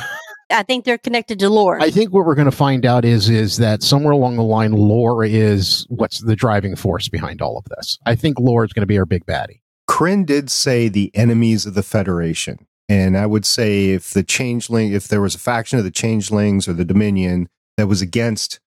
[0.52, 1.82] I think they're connected to lore.
[1.82, 4.74] I think what we're going to find out is is that somewhere along the line,
[4.74, 7.98] lore is what's the driving force behind all of this.
[8.06, 9.62] I think lore is going to be our big baddie.
[9.90, 12.68] Krinn did say the enemies of the Federation.
[12.92, 16.68] And I would say if the changeling, if there was a faction of the changelings
[16.68, 18.60] or the Dominion that was against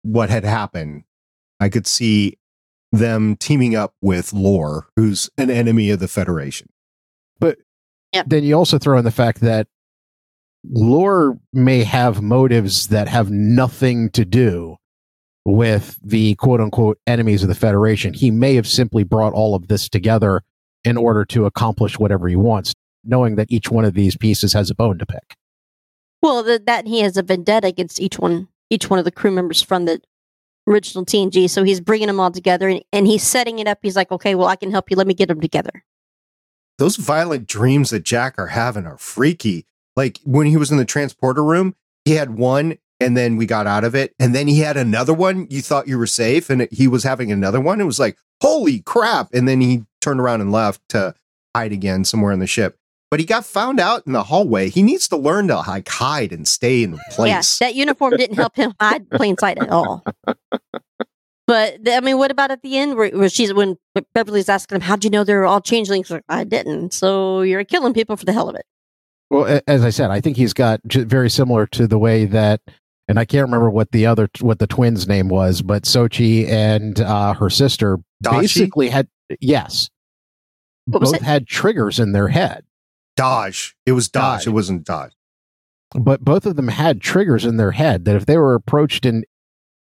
[0.00, 1.04] what had happened,
[1.60, 2.38] I could see
[2.90, 6.70] them teaming up with Lore, who's an enemy of the Federation.
[7.38, 7.58] But
[8.24, 9.66] then you also throw in the fact that
[10.66, 14.78] lore may have motives that have nothing to do
[15.44, 18.14] with the quote unquote enemies of the Federation.
[18.14, 20.40] He may have simply brought all of this together
[20.82, 22.72] in order to accomplish whatever he wants,
[23.04, 25.36] knowing that each one of these pieces has a bone to pick.
[26.22, 29.30] well, that that he has a vendetta against each one, each one of the crew
[29.30, 30.00] members from the
[30.66, 31.48] original TNG.
[31.50, 33.78] So he's bringing them all together, and, and he's setting it up.
[33.82, 34.96] He's like, okay, well, I can help you.
[34.96, 35.84] Let me get them together.
[36.78, 39.66] Those violent dreams that Jack are having are freaky.
[39.96, 43.66] Like when he was in the transporter room, he had one and then we got
[43.66, 44.12] out of it.
[44.18, 45.46] And then he had another one.
[45.50, 47.80] You thought you were safe and it, he was having another one.
[47.80, 49.28] It was like, holy crap.
[49.32, 51.14] And then he turned around and left to
[51.54, 52.76] hide again somewhere in the ship.
[53.10, 54.70] But he got found out in the hallway.
[54.70, 57.60] He needs to learn to like hide and stay in place.
[57.60, 60.04] Yeah, that uniform didn't help him hide plain sight at all.
[61.46, 63.76] But th- I mean, what about at the end where, where she's when
[64.14, 66.94] Beverly's asking him, "How'd you know they're all changelings?" Like, I didn't.
[66.94, 68.64] So you're killing people for the hell of it.
[69.30, 72.60] Well, as I said, I think he's got very similar to the way that,
[73.08, 76.98] and I can't remember what the other what the twins' name was, but Soji and
[77.00, 78.40] uh, her sister Dashi?
[78.40, 79.08] basically had
[79.40, 79.90] yes,
[80.86, 82.64] What both had triggers in their head,
[83.16, 83.76] Dodge.
[83.86, 84.40] It was Dodge.
[84.40, 84.46] Dodge.
[84.48, 85.12] It wasn't Dodge.
[85.94, 89.24] but both of them had triggers in their head that if they were approached and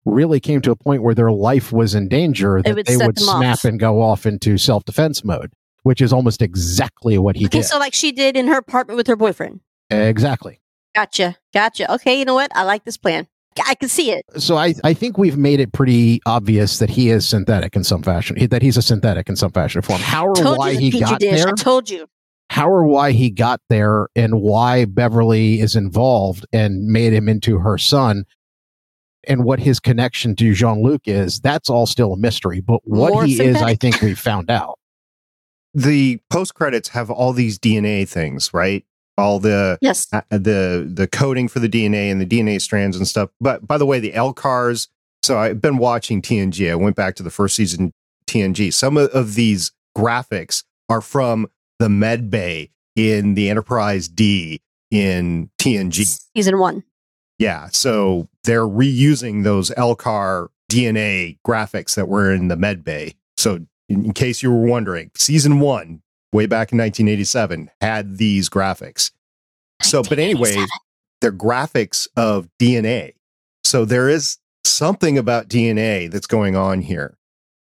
[0.05, 3.17] really came to a point where their life was in danger, that would they would
[3.17, 3.39] them off.
[3.39, 5.53] snap and go off into self defense mode,
[5.85, 7.65] which is almost exactly what he Okay, did.
[7.67, 9.61] so like she did in her apartment with her boyfriend.
[9.91, 10.61] exactly.
[10.95, 11.91] Gotcha, gotcha.
[11.95, 12.51] Okay, you know what?
[12.55, 13.27] I like this plan.
[13.67, 14.25] I can see it.
[14.39, 18.03] so I, I think we've made it pretty obvious that he is synthetic in some
[18.03, 18.49] fashion.
[18.49, 20.01] That he's a synthetic in some fashion or form.
[20.01, 21.41] How or told why you he the petri got dish.
[21.45, 21.49] there?
[21.49, 22.09] I told you.
[22.53, 27.59] How or why he got there, and why Beverly is involved and made him into
[27.61, 28.25] her son,
[29.27, 31.41] and what his connection to Jean Luc is.
[31.41, 32.61] That's all still a mystery.
[32.61, 34.79] But what More he is, I think we've found out.
[35.75, 38.85] The post credits have all these DNA things, right?
[39.17, 40.07] All the Yes.
[40.13, 43.31] uh, the the coding for the DNA and the DNA strands and stuff.
[43.41, 44.89] But by the way, the LCARS.
[45.23, 46.71] So I've been watching TNG.
[46.71, 47.95] I went back to the first season
[48.27, 48.71] TNG.
[48.71, 51.47] Some of, of these graphics are from
[51.83, 54.61] the med bay in the Enterprise D
[54.93, 56.21] in TNG.
[56.37, 56.85] Season one.
[57.41, 63.17] Yeah, so they're reusing those Elcar DNA graphics that were in the med bay.
[63.37, 68.49] So in, in case you were wondering, season one, way back in 1987, had these
[68.49, 69.11] graphics.
[69.81, 70.69] So, but anyway, 1987.
[71.21, 73.15] they're graphics of DNA.
[73.65, 77.19] So there is something about DNA that's going on here.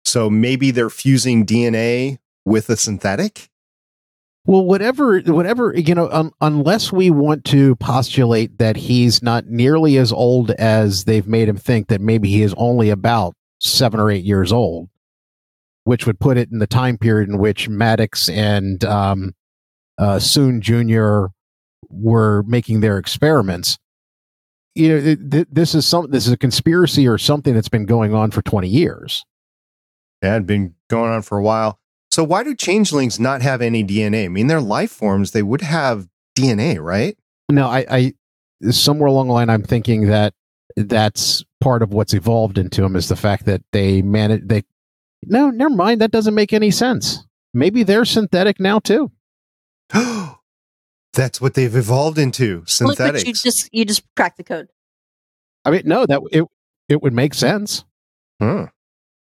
[0.04, 3.48] So maybe they're fusing DNA with a synthetic.
[4.48, 9.98] Well, whatever, whatever, you know, un- unless we want to postulate that he's not nearly
[9.98, 14.11] as old as they've made him think, that maybe he is only about seven or
[14.11, 14.88] eight years old,
[15.84, 19.34] which would put it in the time period in which Maddox and um,
[19.98, 21.30] uh, Soong Jr.
[21.90, 23.76] were making their experiments.
[24.74, 27.84] You know, th- th- this is some, this is a conspiracy or something that's been
[27.84, 29.26] going on for twenty years.
[30.22, 31.78] It had been going on for a while.
[32.18, 34.24] So why do changelings not have any DNA?
[34.24, 35.31] I mean, they're life forms.
[35.31, 37.16] They would have DNA, right?
[37.48, 40.35] No, I, I somewhere along the line, I'm thinking that
[40.74, 44.42] that's part of what's evolved into them is the fact that they manage.
[44.44, 44.64] They
[45.26, 46.00] no, never mind.
[46.00, 47.24] That doesn't make any sense.
[47.54, 49.12] Maybe they're synthetic now too.
[51.12, 52.64] That's what they've evolved into.
[52.66, 53.28] synthetic.
[53.28, 54.70] You just you just cracked the code.
[55.64, 56.44] I mean, no, that it
[56.88, 57.85] it would make sense.
[58.40, 58.64] Hmm.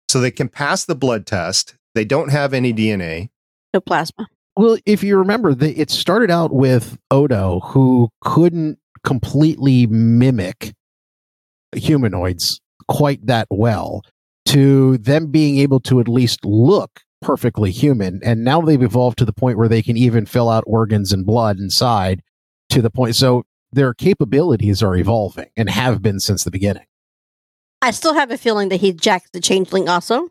[0.09, 1.74] So they can pass the blood test.
[1.99, 3.31] They don't have any DNA.
[3.75, 4.29] No plasma.
[4.57, 10.75] Well, if you remember, the, it started out with Odo, who couldn't completely mimic
[11.75, 14.03] humanoids quite that well,
[14.47, 18.21] to them being able to at least look perfectly human.
[18.23, 21.27] And now they've evolved to the point where they can even fill out organs and
[21.27, 22.23] blood inside
[22.71, 23.17] to the point.
[23.17, 26.87] So their capabilities are evolving and have been since the beginning.
[27.83, 30.29] I still have a feeling that he jacked the changeling also,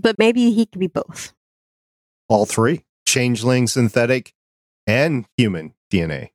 [0.00, 1.32] but maybe he could be both.
[2.28, 4.32] All three changeling, synthetic,
[4.86, 6.30] and human DNA.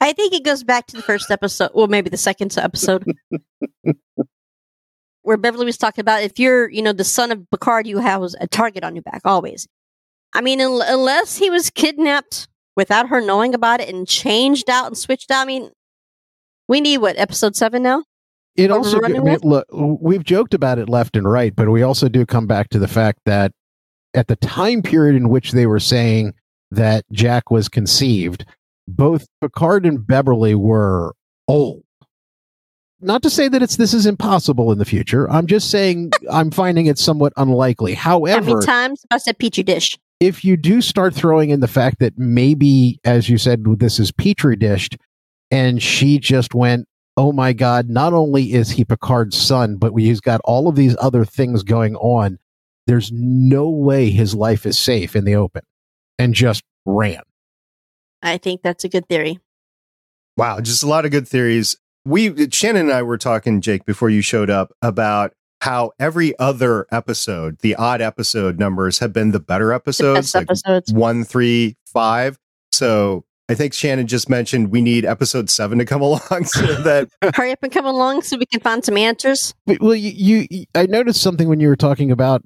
[0.00, 3.04] I think it goes back to the first episode, well, maybe the second episode,
[5.22, 8.22] where Beverly was talking about if you're, you know, the son of Picard, you have
[8.40, 9.66] a target on your back always.
[10.32, 14.86] I mean, un- unless he was kidnapped without her knowing about it and changed out
[14.86, 15.42] and switched out.
[15.42, 15.70] I mean,
[16.68, 18.04] we need what episode seven now.
[18.56, 22.08] It also, I mean, look, we've joked about it left and right, but we also
[22.08, 23.52] do come back to the fact that
[24.12, 26.34] at the time period in which they were saying
[26.70, 28.44] that Jack was conceived,
[28.88, 31.14] both Picard and Beverly were
[31.48, 31.84] old.
[33.00, 35.30] Not to say that it's this is impossible in the future.
[35.30, 37.94] I'm just saying I'm finding it somewhat unlikely.
[37.94, 39.96] How However, many times I said petri dish?
[40.20, 44.12] if you do start throwing in the fact that maybe, as you said, this is
[44.12, 44.98] petri dished,
[45.50, 46.86] and she just went,
[47.16, 50.96] "Oh my God!" Not only is he Picard's son, but he's got all of these
[51.00, 52.38] other things going on.
[52.86, 55.62] There's no way his life is safe in the open,
[56.18, 57.22] and just ran.
[58.22, 59.38] I think that's a good theory.
[60.36, 61.76] Wow, just a lot of good theories.
[62.04, 66.86] We Shannon and I were talking, Jake, before you showed up about how every other
[66.90, 70.92] episode, the odd episode numbers have been the better episodes, best like episodes.
[70.92, 72.38] one, three, five.
[72.72, 77.08] So I think Shannon just mentioned we need episode seven to come along so that
[77.34, 79.54] Hurry up and come along so we can find some answers.
[79.66, 82.44] But, well, you, you, I noticed something when you were talking about,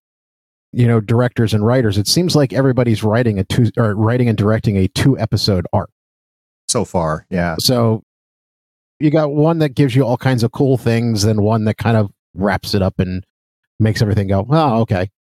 [0.73, 1.99] you know, directors and writers.
[1.99, 5.91] It seems like everybody's writing a two or writing and directing a two episode arc.
[6.69, 7.57] so far, yeah.
[7.61, 8.03] So
[8.99, 11.99] you got one that gives you all kinds of cool things, and one that kind
[11.99, 13.27] of wraps it up and
[13.79, 15.11] makes everything go, oh, okay.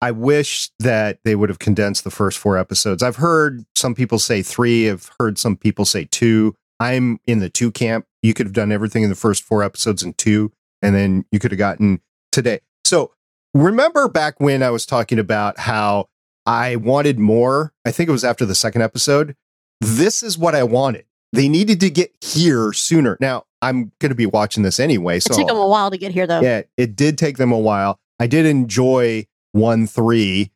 [0.00, 3.02] I wish that they would have condensed the first four episodes.
[3.02, 6.54] I've heard some people say three, I've heard some people say two.
[6.80, 8.06] I'm in the two camp.
[8.22, 11.38] You could have done everything in the first four episodes in two, and then you
[11.40, 12.60] could have gotten today.
[12.84, 13.12] So
[13.54, 16.08] remember back when I was talking about how
[16.46, 17.72] I wanted more?
[17.84, 19.34] I think it was after the second episode.
[19.80, 21.04] This is what I wanted.
[21.32, 23.16] They needed to get here sooner.
[23.20, 25.18] Now, I'm going to be watching this anyway.
[25.20, 26.40] So It took them a while to get here, though.
[26.40, 27.98] yeah, it did take them a while.
[28.20, 30.50] I did enjoy one, three,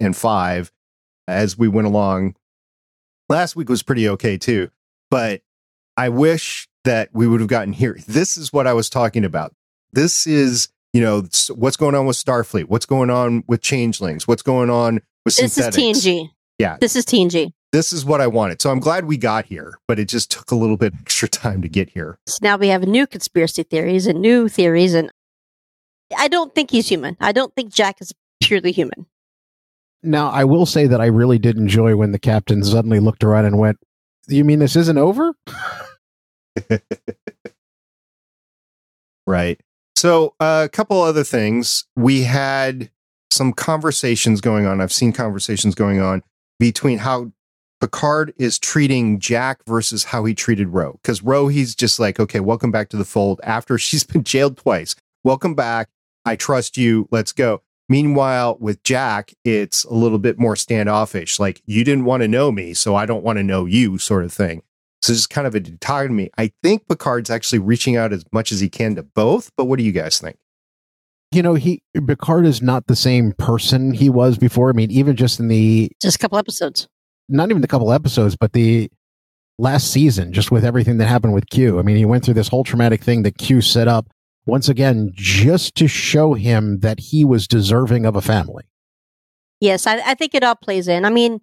[0.00, 0.72] and five
[1.26, 2.36] as we went along.
[3.28, 4.70] Last week was pretty okay too,
[5.10, 5.42] but
[5.96, 7.98] I wish that we would have gotten here.
[8.06, 9.54] This is what I was talking about.
[9.92, 11.22] This is, you know,
[11.54, 15.40] what's going on with Starfleet, what's going on with Changelings, what's going on with This
[15.40, 16.00] is synthetics.
[16.00, 16.30] TNG.
[16.58, 16.76] Yeah.
[16.80, 17.52] This is TNG.
[17.72, 18.62] This is what I wanted.
[18.62, 21.62] So I'm glad we got here, but it just took a little bit extra time
[21.62, 22.18] to get here.
[22.26, 24.94] So now we have new conspiracy theories and new theories.
[24.94, 25.10] And
[26.16, 27.16] I don't think he's human.
[27.20, 29.06] I don't think Jack is purely human.
[30.02, 33.46] Now, I will say that I really did enjoy when the captain suddenly looked around
[33.46, 33.78] and went,
[34.28, 35.34] You mean this isn't over?
[39.26, 39.60] Right.
[39.96, 41.84] So, uh, a couple other things.
[41.96, 42.90] We had
[43.30, 44.80] some conversations going on.
[44.80, 46.22] I've seen conversations going on
[46.58, 47.32] between how
[47.80, 50.98] Picard is treating Jack versus how he treated Ro.
[51.02, 54.58] Because Ro, he's just like, okay, welcome back to the fold after she's been jailed
[54.58, 54.94] twice.
[55.22, 55.88] Welcome back.
[56.24, 57.08] I trust you.
[57.10, 57.62] Let's go.
[57.88, 61.38] Meanwhile, with Jack, it's a little bit more standoffish.
[61.38, 64.24] Like, you didn't want to know me, so I don't want to know you, sort
[64.24, 64.62] of thing.
[65.02, 66.30] So it's kind of a dichotomy.
[66.38, 69.78] I think Picard's actually reaching out as much as he can to both, but what
[69.78, 70.38] do you guys think?
[71.30, 74.70] You know, he Picard is not the same person he was before.
[74.70, 76.88] I mean, even just in the Just a couple episodes.
[77.28, 78.88] not even the couple episodes, but the
[79.58, 81.78] last season, just with everything that happened with Q.
[81.78, 84.06] I mean, he went through this whole traumatic thing that Q set up
[84.46, 88.64] once again just to show him that he was deserving of a family.
[89.60, 91.04] Yes, I, I think it all plays in.
[91.04, 91.40] I mean,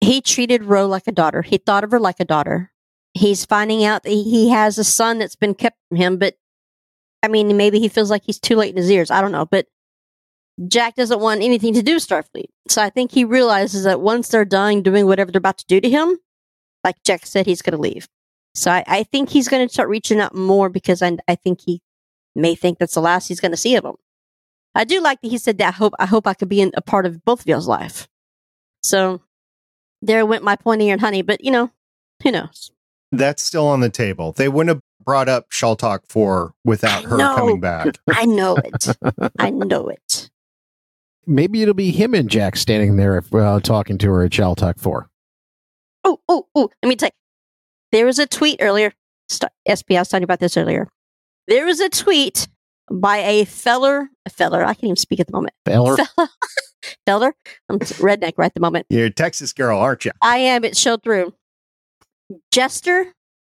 [0.00, 1.42] he treated Ro like a daughter.
[1.42, 2.72] He thought of her like a daughter.
[3.14, 6.34] He's finding out that he he has a son that's been kept from him, but
[7.22, 9.10] I mean, maybe he feels like he's too late in his years.
[9.10, 9.66] I don't know, but
[10.68, 12.50] Jack doesn't want anything to do with Starfleet.
[12.68, 15.80] So I think he realizes that once they're done doing whatever they're about to do
[15.80, 16.18] to him,
[16.84, 18.08] like Jack said, he's going to leave.
[18.54, 21.60] So I, I think he's going to start reaching out more because I, I think
[21.64, 21.80] he
[22.34, 23.96] may think that's the last he's going to see of him.
[24.74, 25.68] I do like that he said that.
[25.68, 28.08] I hope I hope I could be in, a part of both of y'all's life.
[28.82, 29.20] So
[30.02, 31.70] there went my pointy ear and honey, but you know,
[32.22, 32.70] who knows?
[33.12, 34.32] That's still on the table.
[34.32, 37.36] They wouldn't have brought up Chaltok 4 without I her know.
[37.36, 37.98] coming back.
[38.10, 38.96] I know it.
[39.38, 40.30] I know it.
[41.26, 45.08] Maybe it'll be him and Jack standing there uh, talking to her at Chaltok 4.
[46.04, 46.70] Oh, oh, oh.
[46.82, 47.12] Let me tell you.
[47.92, 48.92] There was a tweet earlier.
[49.28, 50.88] St- SP, I was talking about this earlier.
[51.46, 52.48] There was a tweet
[52.90, 55.54] by a feller, a feller, I can't even speak at the moment.
[55.64, 56.28] Feller, Feller,
[57.06, 57.34] feller,
[57.68, 58.86] I'm redneck right at the moment.
[58.90, 60.12] You're a Texas girl, aren't you?
[60.22, 60.64] I am.
[60.64, 61.34] It showed through.
[62.50, 63.12] Jester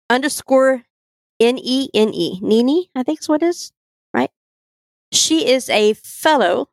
[0.09, 0.83] underscore
[1.39, 2.39] N E N E.
[2.41, 3.71] Nini, I think is what it is,
[4.13, 4.31] right?
[5.11, 6.69] She is a fellow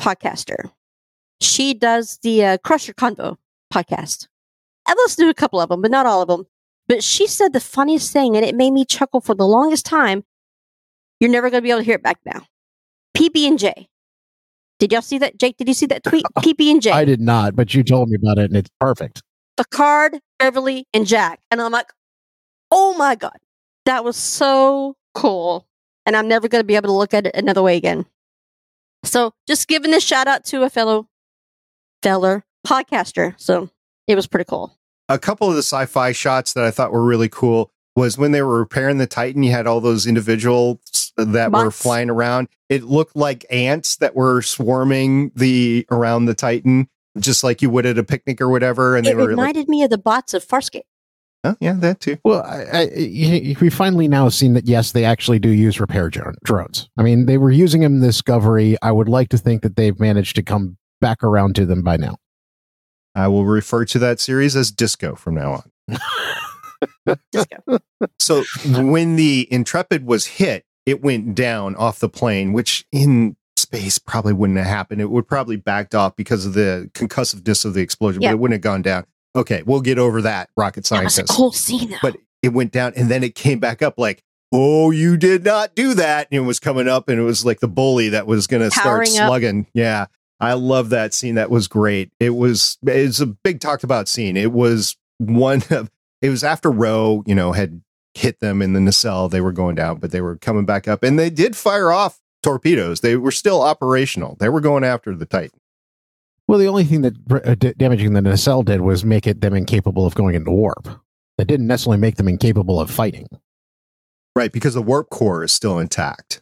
[0.00, 0.70] podcaster.
[1.40, 3.36] She does the uh, Crusher Convo
[3.72, 4.28] podcast.
[4.86, 6.46] I've listened to a couple of them, but not all of them.
[6.88, 10.24] But she said the funniest thing, and it made me chuckle for the longest time.
[11.22, 12.42] You're never going to be able to hear it back now.
[13.16, 13.88] PB and J.
[14.80, 15.56] Did y'all see that, Jake?
[15.56, 16.24] Did you see that tweet?
[16.38, 16.90] PB and J.
[16.90, 19.22] I did not, but you told me about it and it's perfect.
[19.56, 21.38] Picard, Beverly, and Jack.
[21.52, 21.92] And I'm like,
[22.72, 23.36] oh my God,
[23.84, 25.68] that was so cool.
[26.06, 28.04] And I'm never going to be able to look at it another way again.
[29.04, 31.06] So just giving a shout out to a fellow,
[32.02, 33.34] feller podcaster.
[33.40, 33.70] So
[34.08, 34.76] it was pretty cool.
[35.08, 38.42] A couple of the sci-fi shots that I thought were really cool was when they
[38.42, 42.48] were repairing the Titan, you had all those individuals that were flying around.
[42.68, 46.88] It looked like ants that were swarming the around the Titan,
[47.18, 48.96] just like you would at a picnic or whatever.
[48.96, 50.82] And It they were like, reminded me of the bots of Farscape.
[51.44, 52.16] oh, yeah, that too.
[52.24, 56.08] Well, I, I, y- we finally now seen that yes, they actually do use repair
[56.08, 56.88] dro- drones.
[56.96, 58.76] I mean, they were using them in Discovery.
[58.80, 61.98] I would like to think that they've managed to come back around to them by
[61.98, 62.16] now.
[63.14, 65.52] I will refer to that series as Disco from now
[65.88, 65.98] on.
[67.32, 67.78] Disco.
[68.18, 73.98] So when the Intrepid was hit, it went down off the plane, which in space
[73.98, 75.00] probably wouldn't have happened.
[75.00, 78.30] It would probably backed off because of the concussiveness of the explosion, Yeah.
[78.30, 79.04] but it wouldn't have gone down.
[79.36, 81.96] Okay, we'll get over that, rocket that was a cool scene, though.
[82.02, 84.22] But it went down and then it came back up like,
[84.52, 86.28] oh, you did not do that.
[86.30, 88.70] And it was coming up and it was like the bully that was going to
[88.70, 89.28] start Powering up.
[89.28, 89.66] slugging.
[89.72, 90.06] Yeah.
[90.40, 91.36] I love that scene.
[91.36, 92.10] That was great.
[92.20, 94.36] It was, it's a big talked about scene.
[94.36, 95.88] It was one of,
[96.22, 97.82] it was after Ro, you know, had
[98.14, 99.28] hit them in the nacelle.
[99.28, 102.20] They were going down, but they were coming back up and they did fire off
[102.42, 103.00] torpedoes.
[103.00, 104.36] They were still operational.
[104.38, 105.58] They were going after the Titan.
[106.48, 109.54] Well, the only thing that uh, d- damaging the nacelle did was make it them
[109.54, 110.88] incapable of going into warp.
[111.38, 113.26] That didn't necessarily make them incapable of fighting.
[114.36, 114.52] Right.
[114.52, 116.40] Because the warp core is still intact.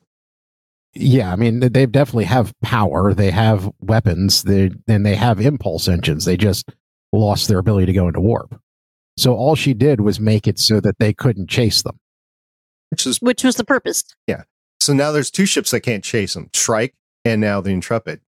[0.93, 3.14] Yeah, I mean, they definitely have power.
[3.14, 4.43] They have weapons.
[4.43, 6.24] They and they have impulse engines.
[6.24, 6.68] They just
[7.12, 8.61] lost their ability to go into warp.
[9.21, 11.99] So all she did was make it so that they couldn't chase them.
[12.91, 14.03] Which is Which was the purpose.
[14.27, 14.45] Yeah.
[14.81, 16.95] So now there's two ships that can't chase them Shrike
[17.25, 18.23] and now the Intrepid.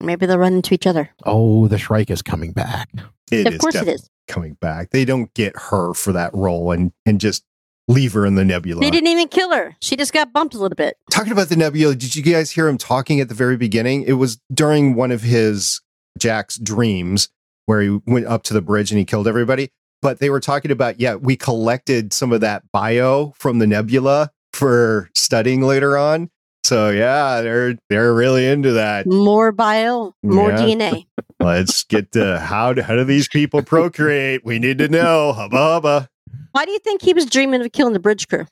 [0.00, 1.08] Maybe they'll run into each other.
[1.24, 2.90] Oh, the Shrike is coming back.
[3.32, 4.10] It of is course it definitely is.
[4.28, 4.90] coming back.
[4.90, 7.42] They don't get her for that role and and just
[7.88, 8.82] leave her in the nebula.
[8.82, 9.74] They didn't even kill her.
[9.80, 10.98] She just got bumped a little bit.
[11.10, 14.02] Talking about the nebula, did you guys hear him talking at the very beginning?
[14.02, 15.80] It was during one of his
[16.18, 17.30] Jack's dreams
[17.64, 19.70] where he went up to the bridge and he killed everybody.
[20.04, 24.30] But they were talking about, yeah, we collected some of that bio from the nebula
[24.52, 26.28] for studying later on.
[26.62, 29.06] So yeah, they're they're really into that.
[29.06, 30.58] More bio, more Yeah.
[30.58, 31.06] DNA.
[31.40, 34.44] Let's get to how do, how do these people procreate?
[34.44, 35.32] We need to know.
[35.32, 36.08] Hubba hubba.
[36.52, 38.46] Why do you think he was dreaming of killing the bridge crew?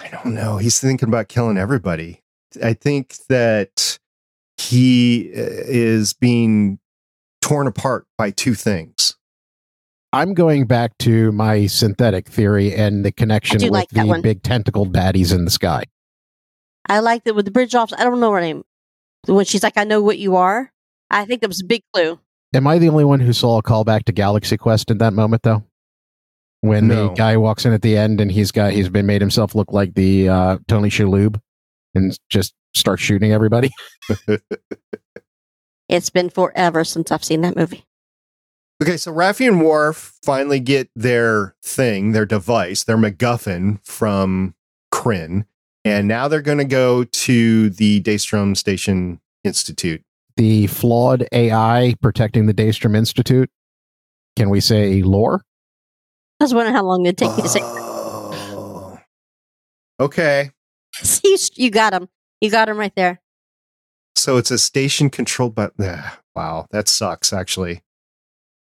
[0.00, 0.56] I don't know.
[0.56, 2.24] He's thinking about killing everybody.
[2.60, 3.96] I think that
[4.56, 6.80] he uh, is being
[7.42, 9.14] torn apart by two things.
[10.12, 14.22] I'm going back to my synthetic theory and the connection with like the one.
[14.22, 15.84] big tentacled baddies in the sky.
[16.88, 17.96] I like that with the bridge officer.
[18.00, 18.64] I don't know her name.
[19.26, 20.72] When she's like, I know what you are.
[21.10, 22.18] I think that was a big clue.
[22.54, 25.42] Am I the only one who saw a callback to Galaxy Quest in that moment,
[25.42, 25.64] though?
[26.62, 27.08] When No.
[27.08, 29.72] the guy walks in at the end and he's got he's been made himself look
[29.72, 31.40] like the uh, Tony Shalhoub
[31.94, 33.70] and just starts shooting everybody.
[35.88, 37.84] It's been forever since I've seen that movie.
[38.80, 44.54] Okay, so Raffi and Worf finally get their thing, their device, their MacGuffin from
[44.92, 45.46] Krinn,
[45.84, 50.02] and now they're going to go to the Daystrom Station Institute.
[50.36, 53.50] The flawed AI protecting the Daystrom Institute.
[54.36, 55.42] Can we say lore?
[56.40, 57.60] I was wondering how long it'd take me to say.
[57.62, 59.00] Oh.
[59.98, 60.50] Okay,
[60.92, 62.08] See, you got him.
[62.40, 63.20] You got him right there.
[64.14, 65.70] so it's a station controlled by.
[65.80, 67.32] Uh, wow, that sucks.
[67.32, 67.82] Actually,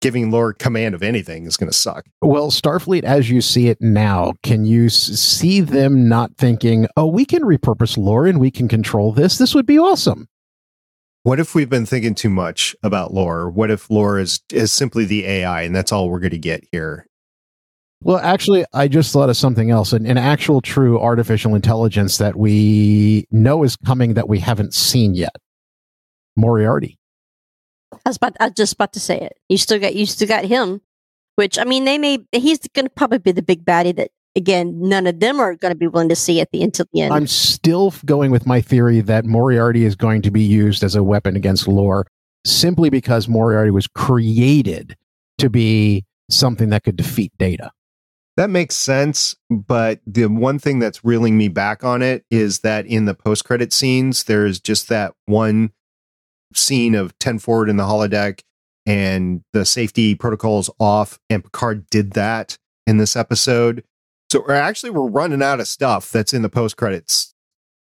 [0.05, 2.05] giving Lore command of anything is going to suck.
[2.21, 7.25] Well, Starfleet, as you see it now, can you see them not thinking, "Oh, we
[7.25, 9.39] can repurpose lore and we can control this.
[9.39, 10.27] This would be awesome."
[11.23, 13.49] What if we've been thinking too much about lore?
[13.49, 16.63] What if lore is is simply the AI and that's all we're going to get
[16.71, 17.07] here?
[18.03, 22.35] Well, actually, I just thought of something else an, an actual true artificial intelligence that
[22.35, 25.35] we know is coming that we haven't seen yet.
[26.35, 26.99] Moriarty.
[28.05, 29.37] I was about I was just about to say it.
[29.49, 30.81] You still got you still got him,
[31.35, 34.79] which I mean they may he's going to probably be the big baddie that again
[34.87, 37.13] none of them are going to be willing to see at the until the end.
[37.13, 41.03] I'm still going with my theory that Moriarty is going to be used as a
[41.03, 42.05] weapon against Lore
[42.45, 44.95] simply because Moriarty was created
[45.39, 47.71] to be something that could defeat Data.
[48.37, 52.85] That makes sense, but the one thing that's reeling me back on it is that
[52.85, 55.71] in the post-credit scenes, there's just that one
[56.53, 58.41] scene of 10 forward in the holodeck
[58.85, 63.83] and the safety protocols off, and Picard did that in this episode.
[64.31, 67.33] So we're actually we're running out of stuff that's in the post-credits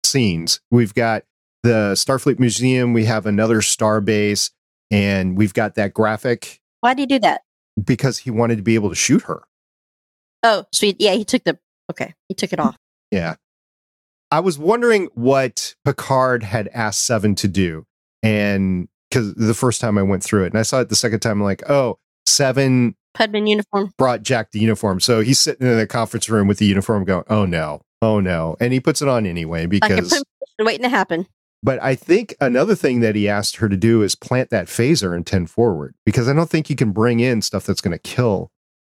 [0.03, 0.61] scenes.
[0.71, 1.23] We've got
[1.63, 4.51] the Starfleet Museum, we have another star base,
[4.91, 7.41] and we've got that graphic Why did he do that?
[7.83, 9.43] because he wanted to be able to shoot her.
[10.43, 10.97] Oh, sweet.
[10.99, 11.57] Yeah, he took the
[11.89, 12.13] okay.
[12.27, 12.77] He took it off.
[13.11, 13.35] Yeah.
[14.29, 17.85] I was wondering what Picard had asked Seven to do.
[18.23, 21.19] And because the first time I went through it, and I saw it the second
[21.19, 23.93] time, I'm like, oh, Seven Pudman uniform.
[23.97, 24.99] brought Jack the uniform.
[24.99, 28.55] So he's sitting in the conference room with the uniform going, oh no, oh no.
[28.59, 30.23] And he puts it on anyway because, premonition
[30.61, 31.27] waiting to happen.
[31.61, 35.15] but I think another thing that he asked her to do is plant that phaser
[35.15, 37.99] and 10 forward because I don't think you can bring in stuff that's going to
[37.99, 38.49] kill.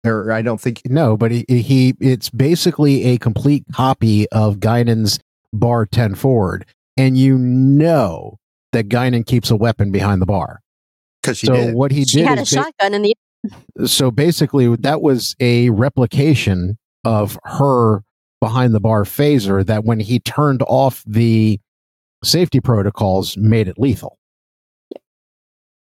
[0.07, 5.18] Or I don't think No, but he, he it's basically a complete copy of Guinan's
[5.53, 6.66] bar 10 forward.
[6.97, 8.39] And you know
[8.75, 10.61] that Guinan keeps a weapon behind the bar.
[11.22, 11.75] because so did.
[11.75, 13.14] what he She did had a is ba- shotgun in the
[13.87, 18.03] so basically that was a replication of her
[18.41, 21.59] behind the bar phaser that when he turned off the
[22.22, 24.18] safety protocols made it lethal.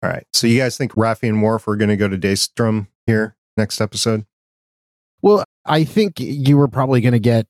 [0.02, 0.24] All right.
[0.34, 3.80] So you guys think Raffi and Worf are going to go to Daystrom here next
[3.80, 4.26] episode?
[5.22, 7.46] Well, I think you were probably going to get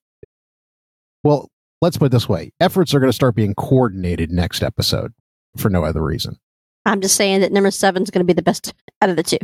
[1.24, 1.48] well,
[1.80, 2.52] let's put it this way.
[2.60, 5.12] Efforts are going to start being coordinated next episode
[5.56, 6.38] for no other reason.
[6.86, 9.38] I'm just saying that number seven's going to be the best out of the two.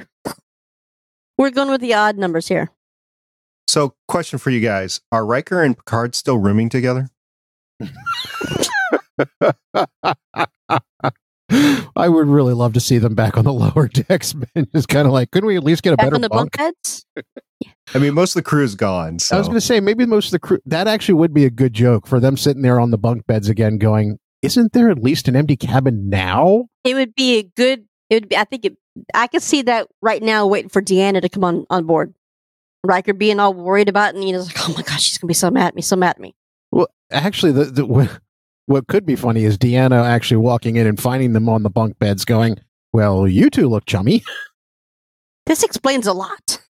[1.39, 2.71] We're going with the odd numbers here.
[3.67, 7.09] So, question for you guys: Are Riker and Picard still rooming together?
[11.97, 14.69] I would really love to see them back on the lower decks, man.
[14.75, 16.57] Just kind of like, couldn't we at least get a Back better on the bunk?
[16.57, 17.07] bunk beds.
[17.95, 19.19] I mean, most of the crew is gone.
[19.19, 20.59] So I was going to say maybe most of the crew.
[20.67, 23.49] That actually would be a good joke for them sitting there on the bunk beds
[23.49, 27.87] again, going, "Isn't there at least an empty cabin now?" It would be a good.
[28.09, 28.37] It would be.
[28.37, 28.77] I think it.
[29.15, 32.15] I could see that right now, waiting for Deanna to come on on board.
[32.85, 35.29] Riker being all worried about, it and you know, like, oh my gosh, she's gonna
[35.29, 36.35] be so mad at me, so mad at me.
[36.73, 38.21] Well, actually, the, the what,
[38.67, 41.99] what could be funny is Deanna actually walking in and finding them on the bunk
[41.99, 42.59] beds, going,
[42.93, 44.23] "Well, you two look chummy."
[45.47, 46.65] This explains a lot.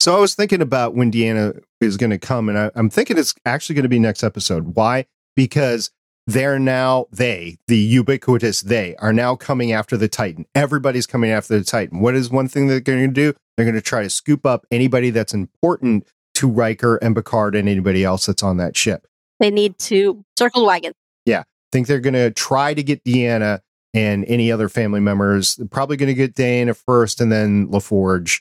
[0.00, 3.16] So I was thinking about when Deanna is going to come, and I, I'm thinking
[3.16, 4.74] it's actually going to be next episode.
[4.74, 5.06] Why?
[5.36, 5.90] Because
[6.26, 10.46] they're now they, the ubiquitous they, are now coming after the Titan.
[10.54, 12.00] Everybody's coming after the Titan.
[12.00, 13.34] What is one thing that they're going to do?
[13.56, 17.68] They're going to try to scoop up anybody that's important to Riker and Picard and
[17.68, 19.06] anybody else that's on that ship.
[19.38, 20.92] They need to circle the wagon.
[21.24, 21.44] Yeah
[21.74, 23.60] think they're going to try to get Deanna
[23.92, 25.56] and any other family members.
[25.56, 28.40] They're probably going to get Deanna first and then LaForge.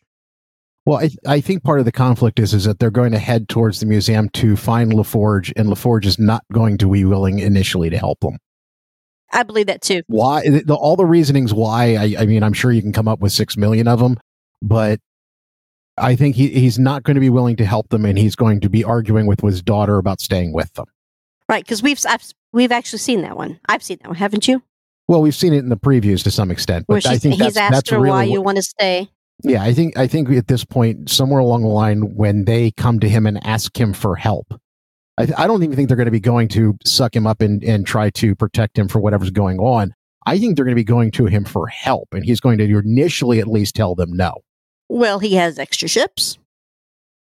[0.85, 3.47] Well, I, I think part of the conflict is is that they're going to head
[3.47, 7.89] towards the museum to find LaForge, and LaForge is not going to be willing initially
[7.89, 8.37] to help them.
[9.31, 10.01] I believe that too.
[10.07, 10.41] Why?
[10.41, 11.95] The, all the reasonings why.
[11.95, 14.19] I, I mean, I'm sure you can come up with six million of them,
[14.61, 14.99] but
[15.97, 18.59] I think he, he's not going to be willing to help them, and he's going
[18.61, 20.85] to be arguing with his daughter about staying with them.
[21.47, 23.59] Right, because we've I've, we've actually seen that one.
[23.69, 24.61] I've seen that one, haven't you?
[25.07, 27.57] Well, we've seen it in the previews to some extent, but I think he's that's,
[27.57, 29.09] asked that's her really why what- you want to stay.
[29.41, 32.99] Yeah, I think I think at this point, somewhere along the line, when they come
[32.99, 34.53] to him and ask him for help,
[35.17, 37.63] I, I don't even think they're going to be going to suck him up and,
[37.63, 39.93] and try to protect him for whatever's going on.
[40.25, 42.63] I think they're going to be going to him for help, and he's going to
[42.63, 44.43] initially at least tell them no.
[44.87, 46.37] Well, he has extra ships.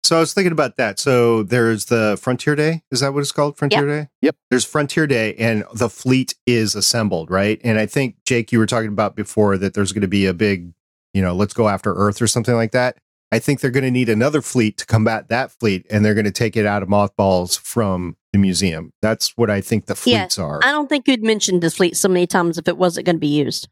[0.05, 0.99] So I was thinking about that.
[0.99, 2.83] So there's the Frontier Day.
[2.91, 3.57] Is that what it's called?
[3.57, 4.09] Frontier Day?
[4.21, 4.37] Yep.
[4.51, 7.61] There's Frontier Day and the fleet is assembled, right?
[7.63, 10.35] And I think, Jake, you were talking about before that there's going to be a
[10.35, 10.73] big,
[11.15, 12.97] you know, let's go after Earth or something like that.
[13.31, 16.27] I think they're going to need another fleet to combat that fleet and they're going
[16.27, 18.93] to take it out of mothballs from the museum.
[19.01, 20.61] That's what I think the Yeah, fleets are.
[20.63, 23.21] I don't think you'd mentioned the fleet so many times if it wasn't going to
[23.21, 23.69] be used.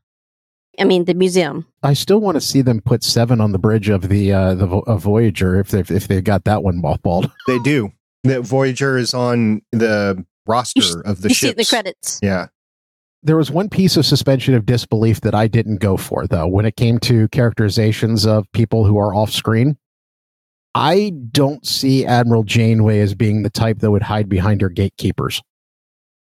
[0.79, 1.67] I mean, the museum.
[1.83, 4.67] I still want to see them put seven on the bridge of the uh, the
[4.67, 7.31] Vo- of Voyager if they if they've got that one mothballed.
[7.47, 7.93] They do.
[8.25, 12.19] The Voyager is on the roster of the you see the credits.
[12.23, 12.47] Yeah.
[13.23, 16.65] There was one piece of suspension of disbelief that I didn't go for though when
[16.65, 19.77] it came to characterizations of people who are off screen.
[20.75, 25.43] I don't see Admiral Janeway as being the type that would hide behind her gatekeepers.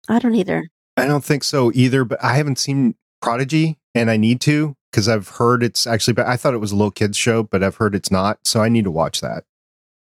[0.09, 0.67] I don't either.
[0.97, 5.07] I don't think so either, but I haven't seen Prodigy and I need to because
[5.07, 7.77] I've heard it's actually, but I thought it was a little kids show, but I've
[7.77, 8.39] heard it's not.
[8.45, 9.45] So I need to watch that.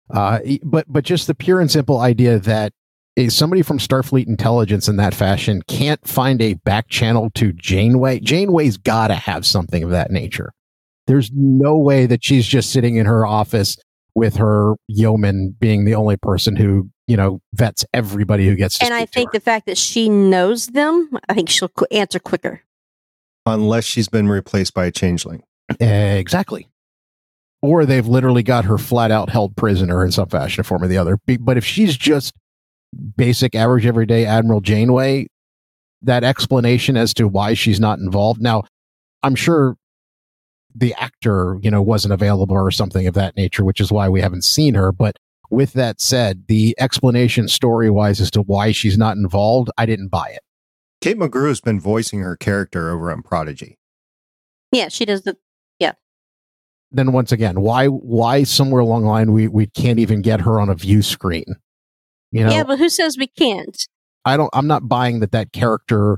[0.10, 2.79] Uh, but but just the pure and simple idea that a,
[3.20, 8.22] Eh, somebody from Starfleet intelligence in that fashion can't find a back channel to Janeway.
[8.22, 10.54] Janeway's got to have something of that nature.
[11.06, 13.78] There's no way that she's just sitting in her office
[14.16, 18.78] with her yeoman being the only person who you know vets everybody who gets.
[18.78, 22.62] To And I think the fact that she knows them, I think she'll answer quicker.
[23.46, 25.44] Unless she's been replaced by a changeling.
[25.80, 26.70] exactly.
[27.62, 30.98] Or they've literally got her flat out held prisoner in some fashion, form or the
[30.98, 31.18] other.
[31.40, 32.34] But if she's just
[33.16, 35.28] basic, average, everyday Admiral Janeway,
[36.02, 38.42] that explanation as to why she's not involved.
[38.42, 38.64] Now,
[39.24, 39.76] I'm sure
[40.74, 44.22] the actor, you know, wasn't available or something of that nature, which is why we
[44.22, 44.92] haven't seen her.
[44.92, 45.18] But
[45.50, 50.10] with that said, the explanation story wise as to why she's not involved, I didn't
[50.10, 50.42] buy it.
[51.02, 53.78] Kate Mulgrew has been voicing her character over on Prodigy.
[54.72, 55.38] Yeah, she does the.
[55.80, 55.94] Yeah.
[56.92, 60.60] Then once again, why why somewhere along the line we we can't even get her
[60.60, 61.46] on a view screen?
[62.32, 63.88] You know, yeah, but who says we can't?
[64.26, 64.50] I don't.
[64.54, 66.18] I'm not buying that that character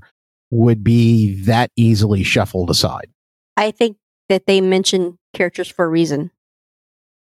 [0.49, 3.09] would be that easily shuffled aside.
[3.55, 3.97] I think
[4.27, 6.31] that they mention characters for a reason,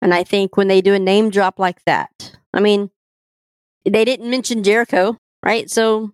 [0.01, 2.91] and I think when they do a name drop like that, I mean,
[3.85, 5.69] they didn't mention Jellico, right?
[5.69, 6.13] So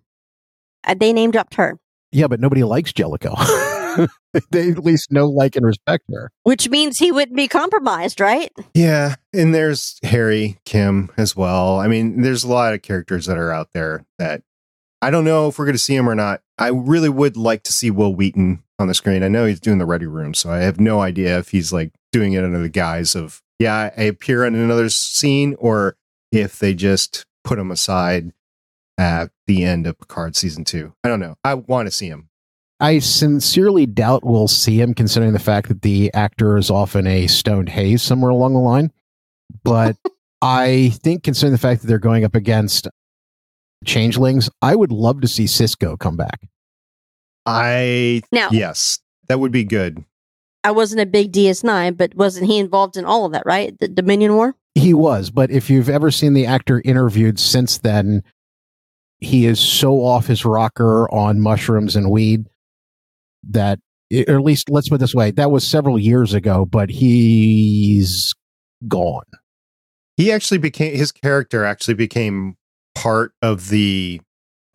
[0.84, 1.78] uh, they name dropped her.
[2.10, 3.34] Yeah, but nobody likes Jellico.
[4.50, 6.30] they at least know, like, and respect her.
[6.42, 8.52] Which means he wouldn't be compromised, right?
[8.74, 9.16] Yeah.
[9.32, 11.78] And there's Harry Kim as well.
[11.78, 14.42] I mean, there's a lot of characters that are out there that
[15.00, 16.42] I don't know if we're going to see him or not.
[16.58, 19.22] I really would like to see Wil Wheaton on the screen.
[19.22, 21.92] I know he's doing the Ready Room, so I have no idea if he's like
[22.12, 25.96] doing it under the guise of, yeah, I appear in another scene or
[26.30, 28.32] if they just put him aside
[28.96, 30.94] at the end of Picard season two.
[31.02, 31.36] I don't know.
[31.42, 32.28] I want to see him.
[32.82, 37.28] I sincerely doubt we'll see him, considering the fact that the actor is often a
[37.28, 38.90] stoned haze somewhere along the line.
[39.62, 39.96] But
[40.42, 42.88] I think, considering the fact that they're going up against
[43.84, 46.48] changelings, I would love to see Sisko come back.
[47.46, 50.04] I Now, yes, that would be good.
[50.64, 53.78] I wasn't a big DS9, but wasn't he involved in all of that, right?
[53.78, 54.56] The Dominion War?
[54.74, 58.24] He was, but if you've ever seen the actor interviewed since then,
[59.20, 62.48] he is so off his rocker on mushrooms and weed
[63.50, 63.78] that,
[64.28, 68.34] or at least let's put it this way, that was several years ago, but he's
[68.88, 69.24] gone.
[70.16, 72.56] He actually became his character actually became
[72.94, 74.20] part of the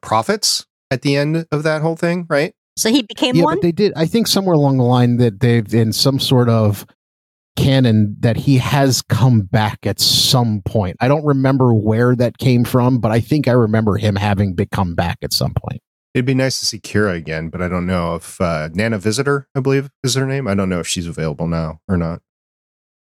[0.02, 2.54] prophets at the end of that whole thing, right?
[2.76, 3.56] So he became yeah, one?
[3.56, 3.94] but they did.
[3.96, 6.86] I think somewhere along the line that they've in some sort of
[7.56, 10.96] canon that he has come back at some point.
[11.02, 14.94] I don't remember where that came from, but I think I remember him having become
[14.94, 15.82] back at some point.
[16.18, 19.48] It'd be nice to see Kira again, but I don't know if uh, Nana Visitor,
[19.54, 20.48] I believe, is her name.
[20.48, 22.24] I don't know if she's available now or not.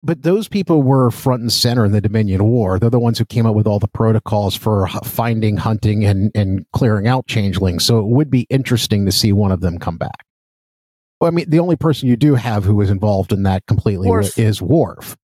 [0.04, 2.78] But those people were front and center in the Dominion War.
[2.78, 6.64] They're the ones who came up with all the protocols for finding, hunting, and, and
[6.74, 7.84] clearing out changelings.
[7.84, 10.24] So it would be interesting to see one of them come back.
[11.20, 14.10] Well, I mean, the only person you do have who is involved in that completely
[14.10, 14.38] Worf.
[14.38, 15.16] is Worf.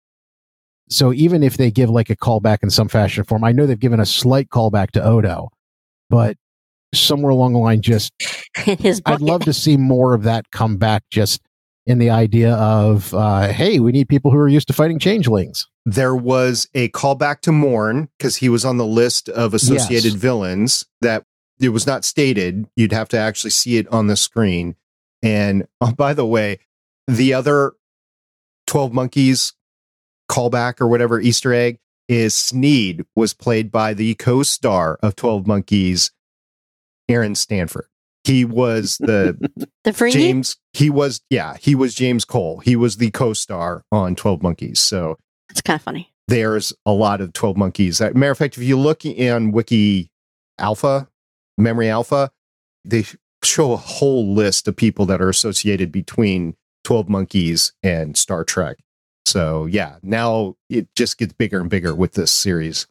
[0.88, 3.66] So even if they give like a callback in some fashion or form, I know
[3.66, 5.50] they've given a slight callback to Odo,
[6.10, 6.36] but
[6.94, 8.12] somewhere along the line, just
[8.56, 11.04] his I'd love to see more of that come back.
[11.10, 11.42] Just
[11.86, 15.66] in the idea of, uh, hey, we need people who are used to fighting changelings.
[15.86, 20.20] There was a callback to Morn because he was on the list of associated Yes.
[20.20, 21.24] villains that
[21.60, 22.66] it was not stated.
[22.76, 24.76] You'd have to actually see it on the screen.
[25.22, 26.58] And oh, by the way,
[27.06, 27.72] the other
[28.66, 29.54] 12 Monkeys
[30.30, 35.46] callback or whatever Easter egg is Sneed was played by the co star of 12
[35.46, 36.10] Monkeys,
[37.08, 37.86] Aaron Stanford.
[38.24, 39.36] He was the
[39.84, 40.10] the?
[40.10, 42.58] James, he was, yeah, he was James Cole.
[42.58, 44.80] He was the co star on 12 Monkeys.
[44.80, 45.16] So
[45.50, 46.12] it's kind of funny.
[46.26, 48.00] there's a lot of 12 Monkeys.
[48.00, 50.10] Matter of fact, if you look in Wiki
[50.58, 51.08] Alpha,
[51.56, 52.30] Memory Alpha,
[52.84, 53.04] they
[53.42, 56.54] show a whole list of people that are associated between
[56.84, 58.76] 12 Monkeys and Star Trek.
[59.26, 62.86] So yeah, now it just gets bigger and bigger with this series.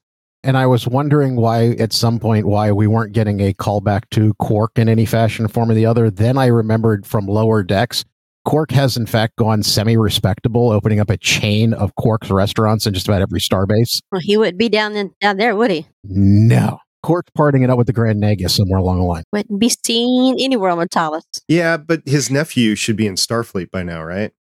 [0.48, 4.34] And I was wondering why, at some point, why we weren't getting a callback to
[4.36, 6.10] Quark in any fashion, form, or the other.
[6.10, 8.06] Then I remembered from Lower Decks,
[8.46, 13.10] Quark has in fact gone semi-respectable, opening up a chain of Quark's restaurants in just
[13.10, 14.00] about every starbase.
[14.10, 15.86] Well, he wouldn't be down in, down there, would he?
[16.06, 19.24] No, Quark's parting it up with the Grand Nagus somewhere along the line.
[19.34, 21.24] Wouldn't be seen anywhere on Metalis.
[21.50, 24.32] Yeah, but his nephew should be in Starfleet by now, right?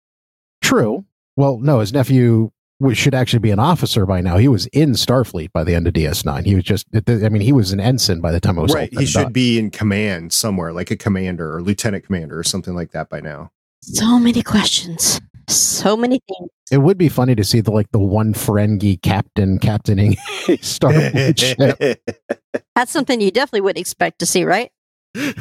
[0.61, 1.03] True.
[1.35, 4.37] Well, no, his nephew which should actually be an officer by now.
[4.37, 6.45] He was in Starfleet by the end of DS9.
[6.45, 8.89] He was just, I mean, he was an ensign by the time it was right.
[8.97, 9.31] He should done.
[9.33, 13.19] be in command somewhere, like a commander or lieutenant commander or something like that by
[13.19, 13.51] now.
[13.81, 16.49] So many questions, so many things.
[16.69, 20.13] It would be funny to see the like the one Ferengi captain captaining
[20.47, 22.01] Starfleet ship.
[22.75, 24.71] That's something you definitely would expect to see, right?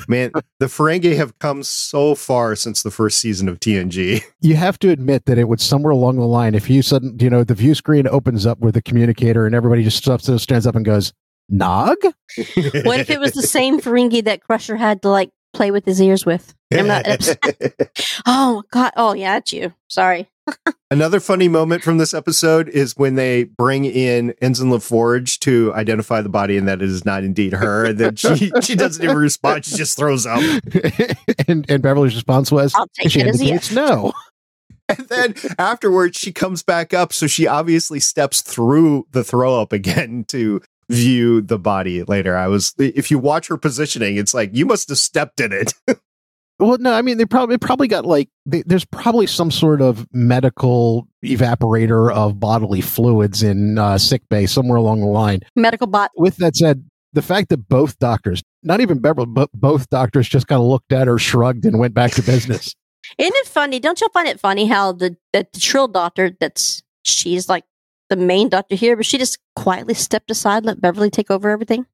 [0.08, 4.22] Man, the Ferengi have come so far since the first season of TNG.
[4.40, 6.54] You have to admit that it was somewhere along the line.
[6.54, 9.82] If you sudden, you know, the view screen opens up with the communicator and everybody
[9.82, 11.12] just stands up and goes,
[11.48, 11.96] Nog?
[12.84, 16.00] what if it was the same Ferengi that Crusher had to like play with his
[16.00, 16.54] ears with?
[16.70, 17.06] Not,
[18.26, 18.92] oh God!
[18.96, 19.72] Oh yeah, that's you.
[19.88, 20.28] Sorry.
[20.90, 26.22] Another funny moment from this episode is when they bring in Ensign LaForge to identify
[26.22, 27.86] the body and that it is not indeed her.
[27.86, 29.64] And then she, she doesn't even respond.
[29.64, 30.40] She just throws up.
[31.48, 33.72] and, and Beverly's response was, I'll take she it as yes.
[33.72, 34.12] no.
[34.88, 37.12] And then afterwards, she comes back up.
[37.12, 42.36] So she obviously steps through the throw up again to view the body later.
[42.36, 45.74] I was, if you watch her positioning, it's like you must have stepped in it.
[46.58, 50.06] Well, no, I mean they probably probably got like they, there's probably some sort of
[50.12, 55.40] medical evaporator of bodily fluids in uh, sick bay somewhere along the line.
[55.54, 56.12] Medical bot.
[56.16, 60.46] With that said, the fact that both doctors, not even Beverly, but both doctors just
[60.46, 62.74] kind of looked at her, shrugged, and went back to business.
[63.18, 63.78] Isn't it funny?
[63.78, 67.64] Don't you find it funny how the, the the Trill doctor that's she's like
[68.08, 71.86] the main doctor here, but she just quietly stepped aside, let Beverly take over everything.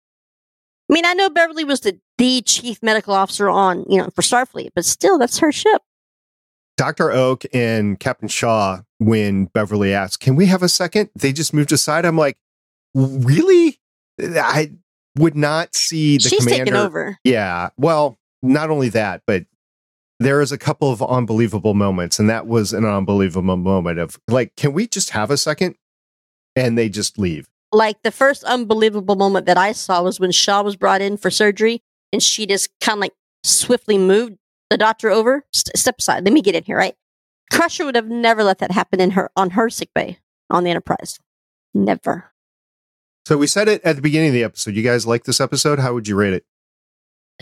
[0.90, 4.22] I mean, I know Beverly was the, the chief medical officer on, you know, for
[4.22, 5.80] Starfleet, but still, that's her ship.
[6.76, 7.10] Dr.
[7.10, 11.10] Ohk and Captain Shaw, when Beverly asked, Can we have a second?
[11.14, 12.04] They just moved aside.
[12.04, 12.36] I'm like,
[12.94, 13.78] Really?
[14.20, 14.72] I
[15.18, 16.64] would not see the She's commander.
[16.64, 17.18] taking over.
[17.24, 17.70] Yeah.
[17.76, 19.44] Well, not only that, but
[20.20, 24.54] there is a couple of unbelievable moments, and that was an unbelievable moment of like,
[24.56, 25.74] can we just have a second?
[26.54, 30.62] And they just leave like the first unbelievable moment that I saw was when Shaw
[30.62, 31.82] was brought in for surgery
[32.12, 34.36] and she just kind of like swiftly moved
[34.70, 35.44] the doctor over.
[35.52, 36.24] St- step aside.
[36.24, 36.94] Let me get in here, right?
[37.50, 40.18] Crusher would have never let that happen in her on her sick bay
[40.50, 41.18] on the Enterprise.
[41.74, 42.32] Never.
[43.26, 44.74] So we said it at the beginning of the episode.
[44.74, 45.78] You guys like this episode?
[45.78, 46.44] How would you rate it?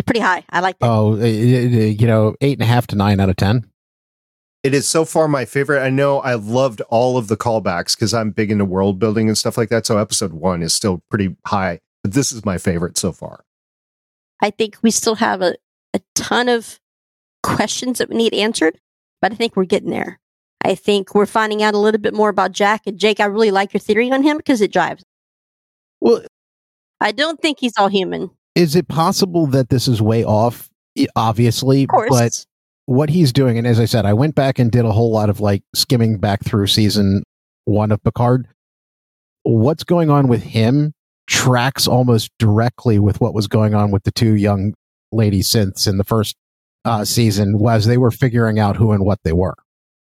[0.06, 0.44] Pretty high.
[0.48, 0.84] I like it.
[0.84, 3.69] Oh, eh, eh, eh, you know, eight and a half to nine out of ten.
[4.62, 5.82] It is so far my favorite.
[5.82, 9.38] I know I loved all of the callbacks because I'm big into world building and
[9.38, 9.86] stuff like that.
[9.86, 13.44] So episode one is still pretty high, but this is my favorite so far.
[14.42, 15.54] I think we still have a,
[15.94, 16.78] a ton of
[17.42, 18.78] questions that we need answered,
[19.22, 20.20] but I think we're getting there.
[20.62, 22.82] I think we're finding out a little bit more about Jack.
[22.86, 25.04] And Jake, I really like your theory on him because it drives.
[26.02, 26.22] Well,
[27.00, 28.30] I don't think he's all human.
[28.54, 30.68] Is it possible that this is way off?
[31.16, 32.44] Obviously, of but
[32.90, 35.30] what he's doing, and as I said, I went back and did a whole lot
[35.30, 37.22] of like skimming back through season
[37.64, 38.48] one of Picard.
[39.44, 40.92] What's going on with him
[41.28, 44.74] tracks almost directly with what was going on with the two young
[45.12, 46.34] lady synths in the first
[46.84, 49.54] uh, season was they were figuring out who and what they were.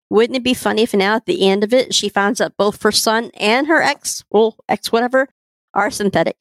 [0.09, 2.81] Wouldn't it be funny if now at the end of it she finds out both
[2.81, 5.27] her son and her ex, well, ex whatever,
[5.73, 6.37] are synthetic?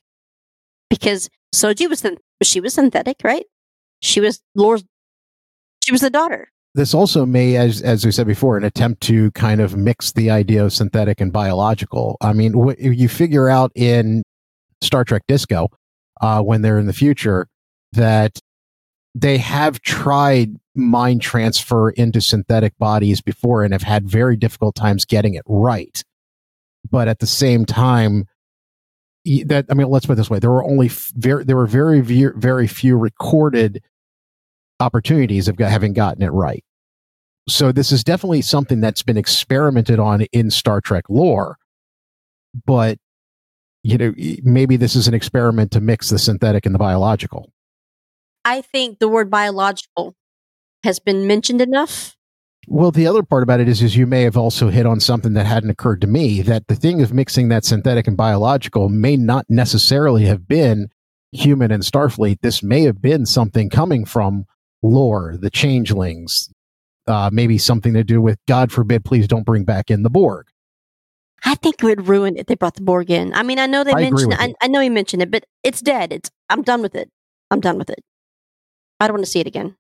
[0.89, 2.07] Because Soji was
[2.45, 3.47] she was synthetic, right?
[4.01, 4.85] She was Lore's
[5.89, 6.53] she was the daughter.
[6.75, 10.31] This also may, as as we said before, an attempt to kind of mix the
[10.31, 12.19] idea of synthetic and biological.
[12.21, 14.23] I mean, what you figure out in
[14.83, 15.71] Star Trek Disco
[16.21, 17.49] uh, when they're in the future
[17.93, 18.39] that
[19.15, 25.07] they have tried mind transfer into synthetic bodies before and have had very difficult times
[25.07, 26.05] getting it right.
[26.89, 28.27] But at the same time,
[29.47, 32.03] that I mean, let's put it this way: there were only very there were very
[32.03, 33.83] very few recorded
[34.81, 36.65] opportunities of having gotten it right.
[37.49, 41.57] So this is definitely something that's been experimented on in Star Trek lore,
[42.67, 42.99] but
[43.83, 44.13] you know
[44.43, 47.51] maybe this is an experiment to mix the synthetic and the biological.
[48.45, 50.15] I think the word biological
[50.85, 52.17] has been mentioned enough.
[52.71, 55.33] Well, the other part about it is, is you may have also hit on something
[55.33, 59.17] that hadn't occurred to me that the thing of mixing that synthetic and biological may
[59.17, 60.89] not necessarily have been
[61.33, 62.41] human and Starfleet.
[62.43, 64.45] This may have been something coming from
[64.83, 66.51] lore, the changelings,
[67.07, 70.47] uh, maybe something to do with God forbid, please don't bring back in the Borg.
[71.45, 73.33] I think it would ruin it if they brought the Borg in.
[73.33, 75.81] I mean, I know they I mentioned I, I, know he mentioned it, but it's
[75.81, 76.13] dead.
[76.13, 77.11] It's I'm done with it.
[77.51, 78.01] I'm done with it.
[79.01, 79.77] I don't want to see it again.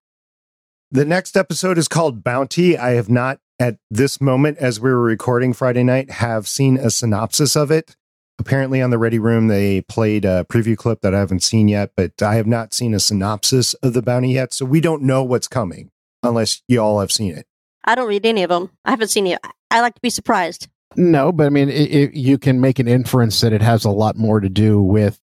[0.91, 2.79] The next episode is called Bounty.
[2.79, 6.91] I have not at this moment as we were recording Friday night have seen a
[6.91, 7.97] synopsis of it
[8.39, 11.93] apparently on the Ready Room they played a preview clip that I haven't seen yet,
[11.97, 15.23] but I have not seen a synopsis of the bounty yet, so we don't know
[15.23, 15.91] what's coming
[16.23, 17.47] unless y'all have seen it.
[17.85, 18.71] I don't read any of them.
[18.85, 19.39] I haven't seen it.
[19.71, 20.69] I like to be surprised.
[20.97, 23.91] No, but I mean, it, it, you can make an inference that it has a
[23.91, 25.21] lot more to do with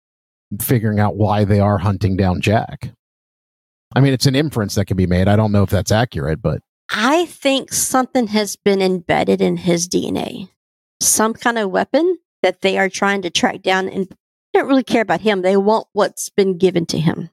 [0.62, 2.92] figuring out why they are hunting down Jack.
[3.96, 5.28] I mean, it's an inference that can be made.
[5.28, 9.88] I don't know if that's accurate, but I think something has been embedded in his
[9.88, 10.50] DNA.
[11.02, 14.08] Some kind of weapon that they are trying to track down and
[14.54, 15.42] don't really care about him.
[15.42, 17.32] They want what's been given to him.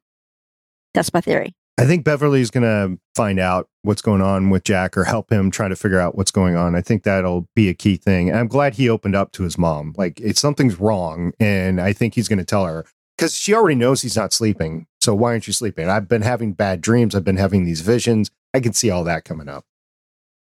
[0.95, 1.55] That's my theory.
[1.77, 5.51] I think Beverly's going to find out what's going on with Jack or help him
[5.51, 6.75] try to figure out what's going on.
[6.75, 8.31] I think that'll be a key thing.
[8.31, 9.93] And I'm glad he opened up to his mom.
[9.99, 11.33] Like, it's something's wrong.
[11.39, 12.87] And I think he's going to tell her
[13.19, 14.87] because she already knows he's not sleeping.
[15.03, 15.91] So why aren't you sleeping?
[15.91, 17.15] I've been having bad dreams.
[17.15, 18.31] I've been having these visions.
[18.55, 19.67] I can see all that coming up.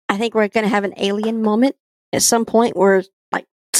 [0.08, 1.78] I think we're going to have an alien moment
[2.14, 3.04] at some point where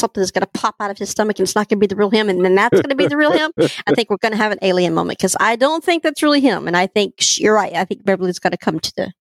[0.02, 1.88] something is going to pop out of his stomach and it's not going to be
[1.88, 3.52] the real him and then that's going to be the real him
[3.88, 6.42] i think we're going to have an alien moment because i don't think that's really
[6.42, 9.14] him and i think you're right i think Beverly's going to come to the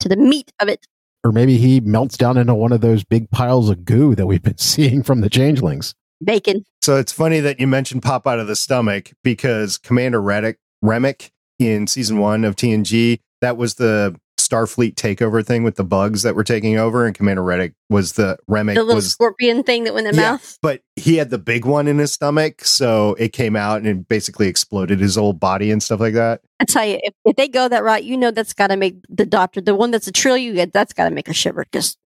[0.00, 0.86] to the meat of it.
[1.24, 4.42] Or maybe he melts down into one of those big piles of goo that we've
[4.42, 5.94] been seeing from the changelings.
[6.24, 6.64] Bacon.
[6.80, 11.30] So it's funny that you mentioned pop out of the stomach because commander Reddick, remick
[11.58, 14.14] in season one of tng that was the
[14.46, 18.38] Starfleet takeover thing with the bugs that were taking over, and Commander Reddick was the
[18.48, 20.58] Remmick the little was, scorpion thing that went in the yeah, mouth.
[20.62, 24.08] But he had the big one in his stomach, so it came out and it
[24.08, 26.42] basically exploded his old body and stuff like that.
[26.60, 28.96] I tell you, if, if they go that route, you know that's got to make
[29.08, 31.66] the doctor, the one that's a trill, you get that's got to make her shiver.
[31.72, 31.98] Just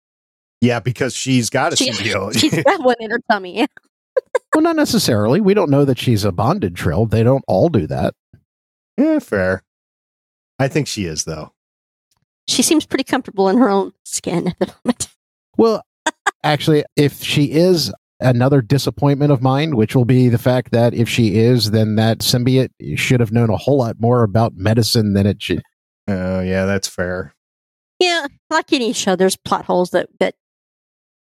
[0.61, 2.37] yeah, because she's got a she, symbiote.
[2.39, 3.57] she's got one in her tummy.
[3.57, 3.67] Yeah.
[4.53, 5.41] well, not necessarily.
[5.41, 7.05] We don't know that she's a bonded trill.
[7.05, 8.13] They don't all do that.
[8.97, 9.63] Yeah, fair.
[10.57, 11.53] I think she is though
[12.49, 15.07] she seems pretty comfortable in her own skin at the moment.
[15.57, 15.83] Well,
[16.43, 21.07] actually, if she is another disappointment of mine, which will be the fact that if
[21.07, 25.25] she is, then that symbiote should have known a whole lot more about medicine than
[25.25, 25.61] it should.
[26.07, 27.33] Oh, yeah, that's fair.
[27.99, 30.35] Yeah, like any show, there's plot holes that, that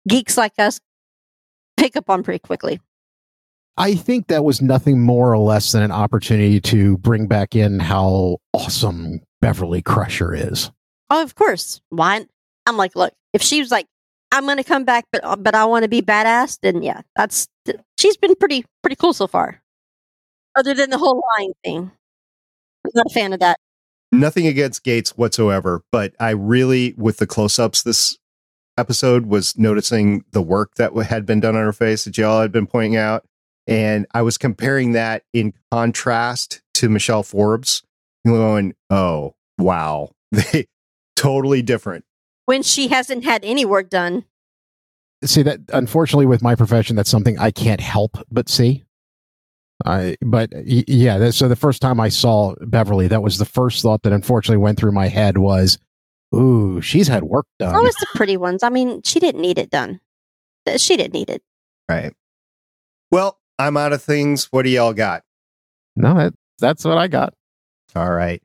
[0.08, 0.80] geeks like us
[1.76, 2.80] pick up on pretty quickly.
[3.76, 7.80] I think that was nothing more or less than an opportunity to bring back in
[7.80, 10.70] how awesome Beverly Crusher is.
[11.14, 11.80] Oh, of course.
[11.90, 12.26] Why?
[12.66, 13.86] I'm like, look, if she was like,
[14.32, 17.02] I'm going to come back, but uh, but I want to be badass, then yeah,
[17.14, 17.46] that's
[17.96, 19.62] she's been pretty pretty cool so far.
[20.56, 21.92] Other than the whole lying thing,
[22.84, 23.58] I'm not a fan of that.
[24.10, 28.18] Nothing against Gates whatsoever, but I really, with the close-ups this
[28.76, 32.50] episode, was noticing the work that had been done on her face that y'all had
[32.50, 33.24] been pointing out,
[33.68, 37.84] and I was comparing that in contrast to Michelle Forbes,
[38.26, 40.66] going, "Oh, wow, they
[41.24, 42.04] totally different.
[42.46, 44.24] When she hasn't had any work done.
[45.24, 48.84] See that unfortunately with my profession that's something I can't help but see.
[49.84, 54.02] I but yeah, so the first time I saw Beverly, that was the first thought
[54.02, 55.78] that unfortunately went through my head was,
[56.34, 58.62] "Ooh, she's had work done." Oh, it's the pretty ones.
[58.62, 60.00] I mean, she didn't need it done.
[60.76, 61.42] She didn't need it.
[61.88, 62.14] Right.
[63.10, 64.46] Well, I'm out of things.
[64.52, 65.22] What do y'all got?
[65.96, 67.34] No, that, that's what I got.
[67.96, 68.42] All right.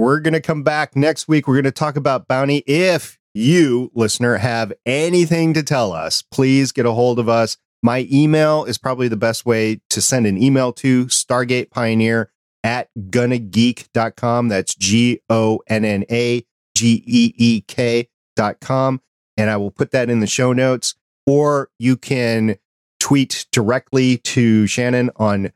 [0.00, 1.46] We're going to come back next week.
[1.46, 2.64] We're going to talk about bounty.
[2.66, 7.58] If you, listener, have anything to tell us, please get a hold of us.
[7.82, 12.32] My email is probably the best way to send an email to Stargate Pioneer
[12.64, 14.48] at gonnageek.com.
[14.48, 19.02] That's G O N N A G E E K dot com.
[19.36, 20.94] And I will put that in the show notes.
[21.26, 22.56] Or you can
[23.00, 25.52] tweet directly to Shannon on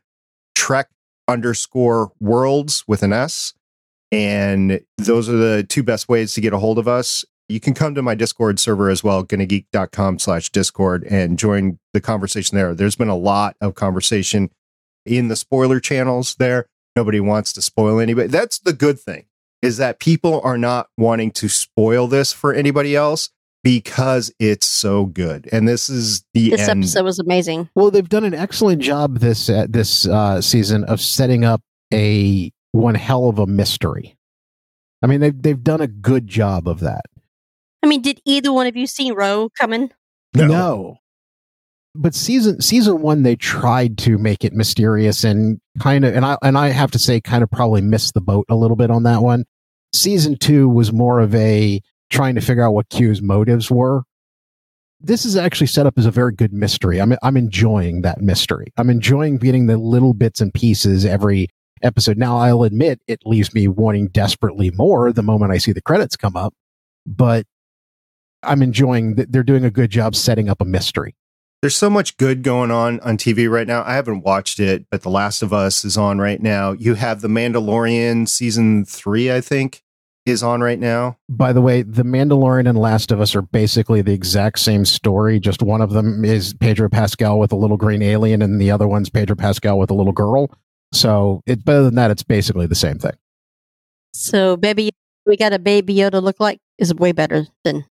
[0.53, 0.89] Trek
[1.27, 3.55] underscore worlds with an S.
[4.11, 7.25] And those are the two best ways to get a hold of us.
[7.47, 12.01] You can come to my Discord server as well, gonnageek.com slash Discord and join the
[12.01, 12.73] conversation there.
[12.73, 14.49] There's been a lot of conversation
[15.05, 16.67] in the spoiler channels there.
[16.95, 18.27] Nobody wants to spoil anybody.
[18.27, 19.25] That's the good thing
[19.61, 23.29] is that people are not wanting to spoil this for anybody else
[23.63, 25.49] because it's so good.
[25.51, 26.83] And this is the this end.
[26.83, 27.69] episode was amazing.
[27.75, 31.61] Well, they've done an excellent job this uh, this uh, season of setting up
[31.93, 34.17] a one hell of a mystery.
[35.01, 37.05] I mean, they've they've done a good job of that.
[37.81, 39.91] I mean, did either one of you see Ro coming?
[40.33, 40.47] No.
[40.47, 40.97] no.
[41.93, 46.37] But season season one, they tried to make it mysterious and kind of, and I
[46.41, 49.03] and I have to say, kind of probably missed the boat a little bit on
[49.03, 49.45] that one.
[49.93, 54.03] Season two was more of a trying to figure out what Q's motives were.
[54.99, 56.99] This is actually set up as a very good mystery.
[56.99, 58.73] I'm I'm enjoying that mystery.
[58.75, 61.47] I'm enjoying getting the little bits and pieces every
[61.81, 62.17] episode.
[62.17, 66.15] Now, I'll admit it leaves me wanting desperately more the moment I see the credits
[66.15, 66.53] come up,
[67.05, 67.45] but
[68.43, 71.15] I'm enjoying that they're doing a good job setting up a mystery.
[71.61, 73.83] There's so much good going on on TV right now.
[73.83, 76.73] I haven't watched it, but The Last of Us is on right now.
[76.73, 79.81] You have The Mandalorian season three, I think,
[80.27, 81.17] is on right now.
[81.27, 85.39] By the way, The Mandalorian and Last of Us are basically the exact same story.
[85.39, 88.87] Just one of them is Pedro Pascal with a little green alien, and the other
[88.87, 90.51] one's Pedro Pascal with a little girl.
[90.95, 93.15] So, it better than that, it's basically the same thing.
[94.13, 94.91] So, baby,
[95.25, 97.85] we got a baby Yoda look like is way better than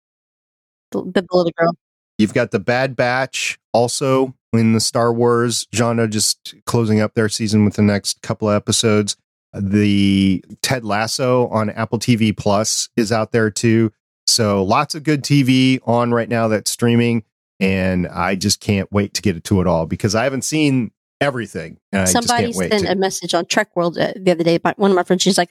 [0.90, 1.74] the, the little girl.
[2.18, 7.28] You've got the Bad Batch also in the Star Wars genre, just closing up their
[7.28, 9.16] season with the next couple of episodes.
[9.52, 13.92] The Ted Lasso on Apple TV Plus is out there too.
[14.26, 17.24] So lots of good TV on right now that's streaming.
[17.60, 20.90] And I just can't wait to get it to it all because I haven't seen
[21.24, 21.78] everything.
[21.92, 22.92] And I Somebody sent to.
[22.92, 24.58] a message on Trek World uh, the other day.
[24.58, 25.50] By one of my friends, she's like,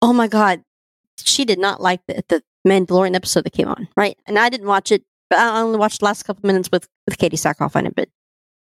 [0.00, 0.62] "Oh my god,
[1.18, 4.66] she did not like the, the Mandalorian episode that came on, right?" And I didn't
[4.68, 7.86] watch it, but I only watched the last couple minutes with with Katee Sackhoff on
[7.86, 7.94] it.
[7.94, 8.08] But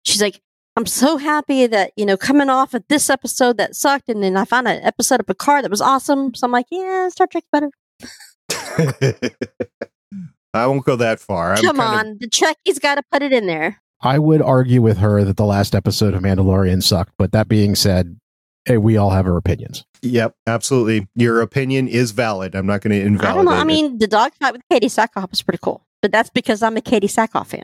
[0.05, 0.41] she's like,
[0.75, 4.35] "I'm so happy that you know coming off of this episode that sucked, and then
[4.37, 7.47] I found an episode of Picard that was awesome." So I'm like, "Yeah, Star Trek's
[7.51, 7.69] better."
[10.53, 11.53] I won't go that far.
[11.53, 13.81] I'm Come kind of- on, the Trekkies got to put it in there.
[14.01, 17.75] I would argue with her that the last episode of Mandalorian sucked, but that being
[17.75, 18.19] said,
[18.65, 19.85] hey, we all have our opinions.
[20.01, 21.07] Yep, absolutely.
[21.15, 22.55] Your opinion is valid.
[22.55, 23.51] I'm not going to invalidate I don't know.
[23.51, 23.65] I it.
[23.65, 27.05] mean, the dogfight with Katee Sackhoff is pretty cool, but that's because I'm a Katee
[27.05, 27.63] Sackhoff fan.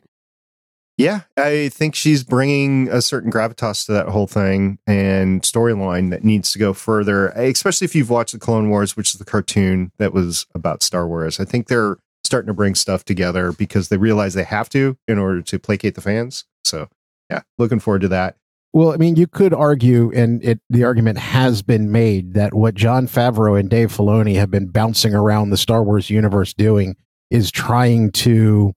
[0.97, 6.23] Yeah, I think she's bringing a certain gravitas to that whole thing and storyline that
[6.23, 9.91] needs to go further, especially if you've watched the Clone Wars, which is the cartoon
[9.97, 11.39] that was about Star Wars.
[11.39, 15.17] I think they're starting to bring stuff together because they realize they have to in
[15.17, 16.45] order to placate the fans.
[16.63, 16.89] So,
[17.30, 18.38] yeah, looking forward to that.
[18.76, 22.74] Well, I mean, you could argue, and it the argument has been made that what
[22.74, 26.95] Jon Favreau and Dave Filoni have been bouncing around the Star Wars universe doing
[27.30, 28.74] is trying to,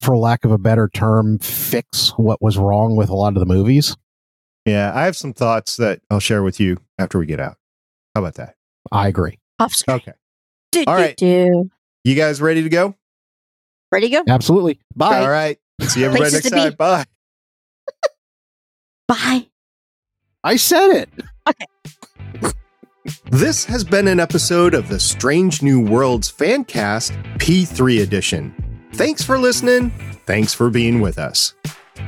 [0.00, 3.46] for lack of a better term, fix what was wrong with a lot of the
[3.46, 3.96] movies.
[4.66, 7.56] Yeah, I have some thoughts that I'll share with you after we get out.
[8.14, 8.56] How about that?
[8.90, 9.38] I agree.
[9.60, 9.96] Off screen.
[9.96, 10.12] Okay.
[10.72, 11.16] Do, All do, right.
[11.16, 11.70] do.
[12.04, 12.96] You guys ready to go?
[13.90, 14.24] Ready to go?
[14.32, 14.80] Absolutely.
[14.96, 15.20] Bye.
[15.20, 15.58] All right.
[15.82, 16.56] See everybody next to be.
[16.56, 16.74] time.
[16.74, 17.04] Bye.
[19.08, 19.46] Bye.
[20.42, 21.10] I said it.
[23.32, 28.54] This has been an episode of the Strange New Worlds Fancast P3 edition.
[28.92, 29.90] Thanks for listening.
[30.24, 31.54] Thanks for being with us.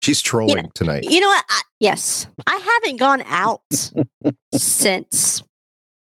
[0.00, 1.04] She's trolling know, tonight.
[1.04, 1.44] You know what?
[1.48, 3.62] I, yes, I haven't gone out
[4.54, 5.42] since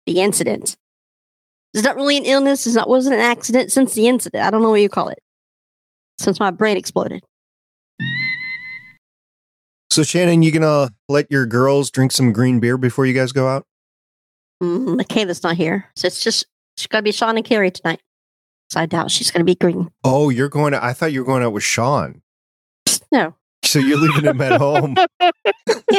[0.07, 0.77] the incident.
[1.73, 2.67] It's not really an illness.
[2.67, 4.45] It's not wasn't an accident since the incident.
[4.45, 5.21] I don't know what you call it.
[6.19, 7.23] Since my brain exploded.
[9.91, 13.47] So Shannon, you gonna let your girls drink some green beer before you guys go
[13.47, 13.65] out?
[14.63, 16.47] Mm, Michaela's not here, so it's just
[16.77, 18.01] it's gonna be Sean and Carrie tonight.
[18.71, 19.91] So I doubt she's gonna be green.
[20.05, 22.23] Oh, you're going to, I thought you were going out with Sean.
[23.13, 23.35] No.
[23.65, 24.97] So you're leaving him at home.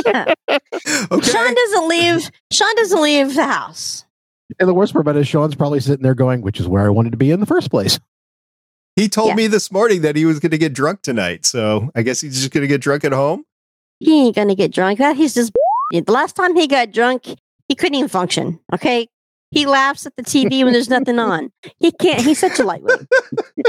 [0.06, 0.34] Yeah.
[1.12, 1.32] Okay.
[1.32, 2.30] Sean doesn't leave.
[2.52, 4.06] Sean doesn't leave the house.
[4.60, 6.86] And the worst part about it is Sean's probably sitting there going, which is where
[6.86, 8.00] I wanted to be in the first place.
[8.96, 9.36] He told Yeah.
[9.36, 11.46] me this morning that he was going to get drunk tonight.
[11.46, 13.46] So I guess he's just going to get drunk at home.
[14.00, 15.00] He ain't gonna get drunk.
[15.00, 15.54] That he's just
[15.92, 17.28] the last time he got drunk,
[17.68, 18.60] he couldn't even function.
[18.74, 19.08] Okay.
[19.52, 21.52] He laughs at the TV when there's nothing on.
[21.80, 22.22] He can't.
[22.22, 23.08] He's such a lightweight.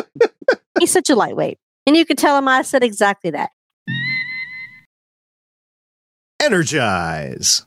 [0.81, 3.51] he's such a lightweight, and you can tell him I said exactly that.
[6.41, 7.65] energize.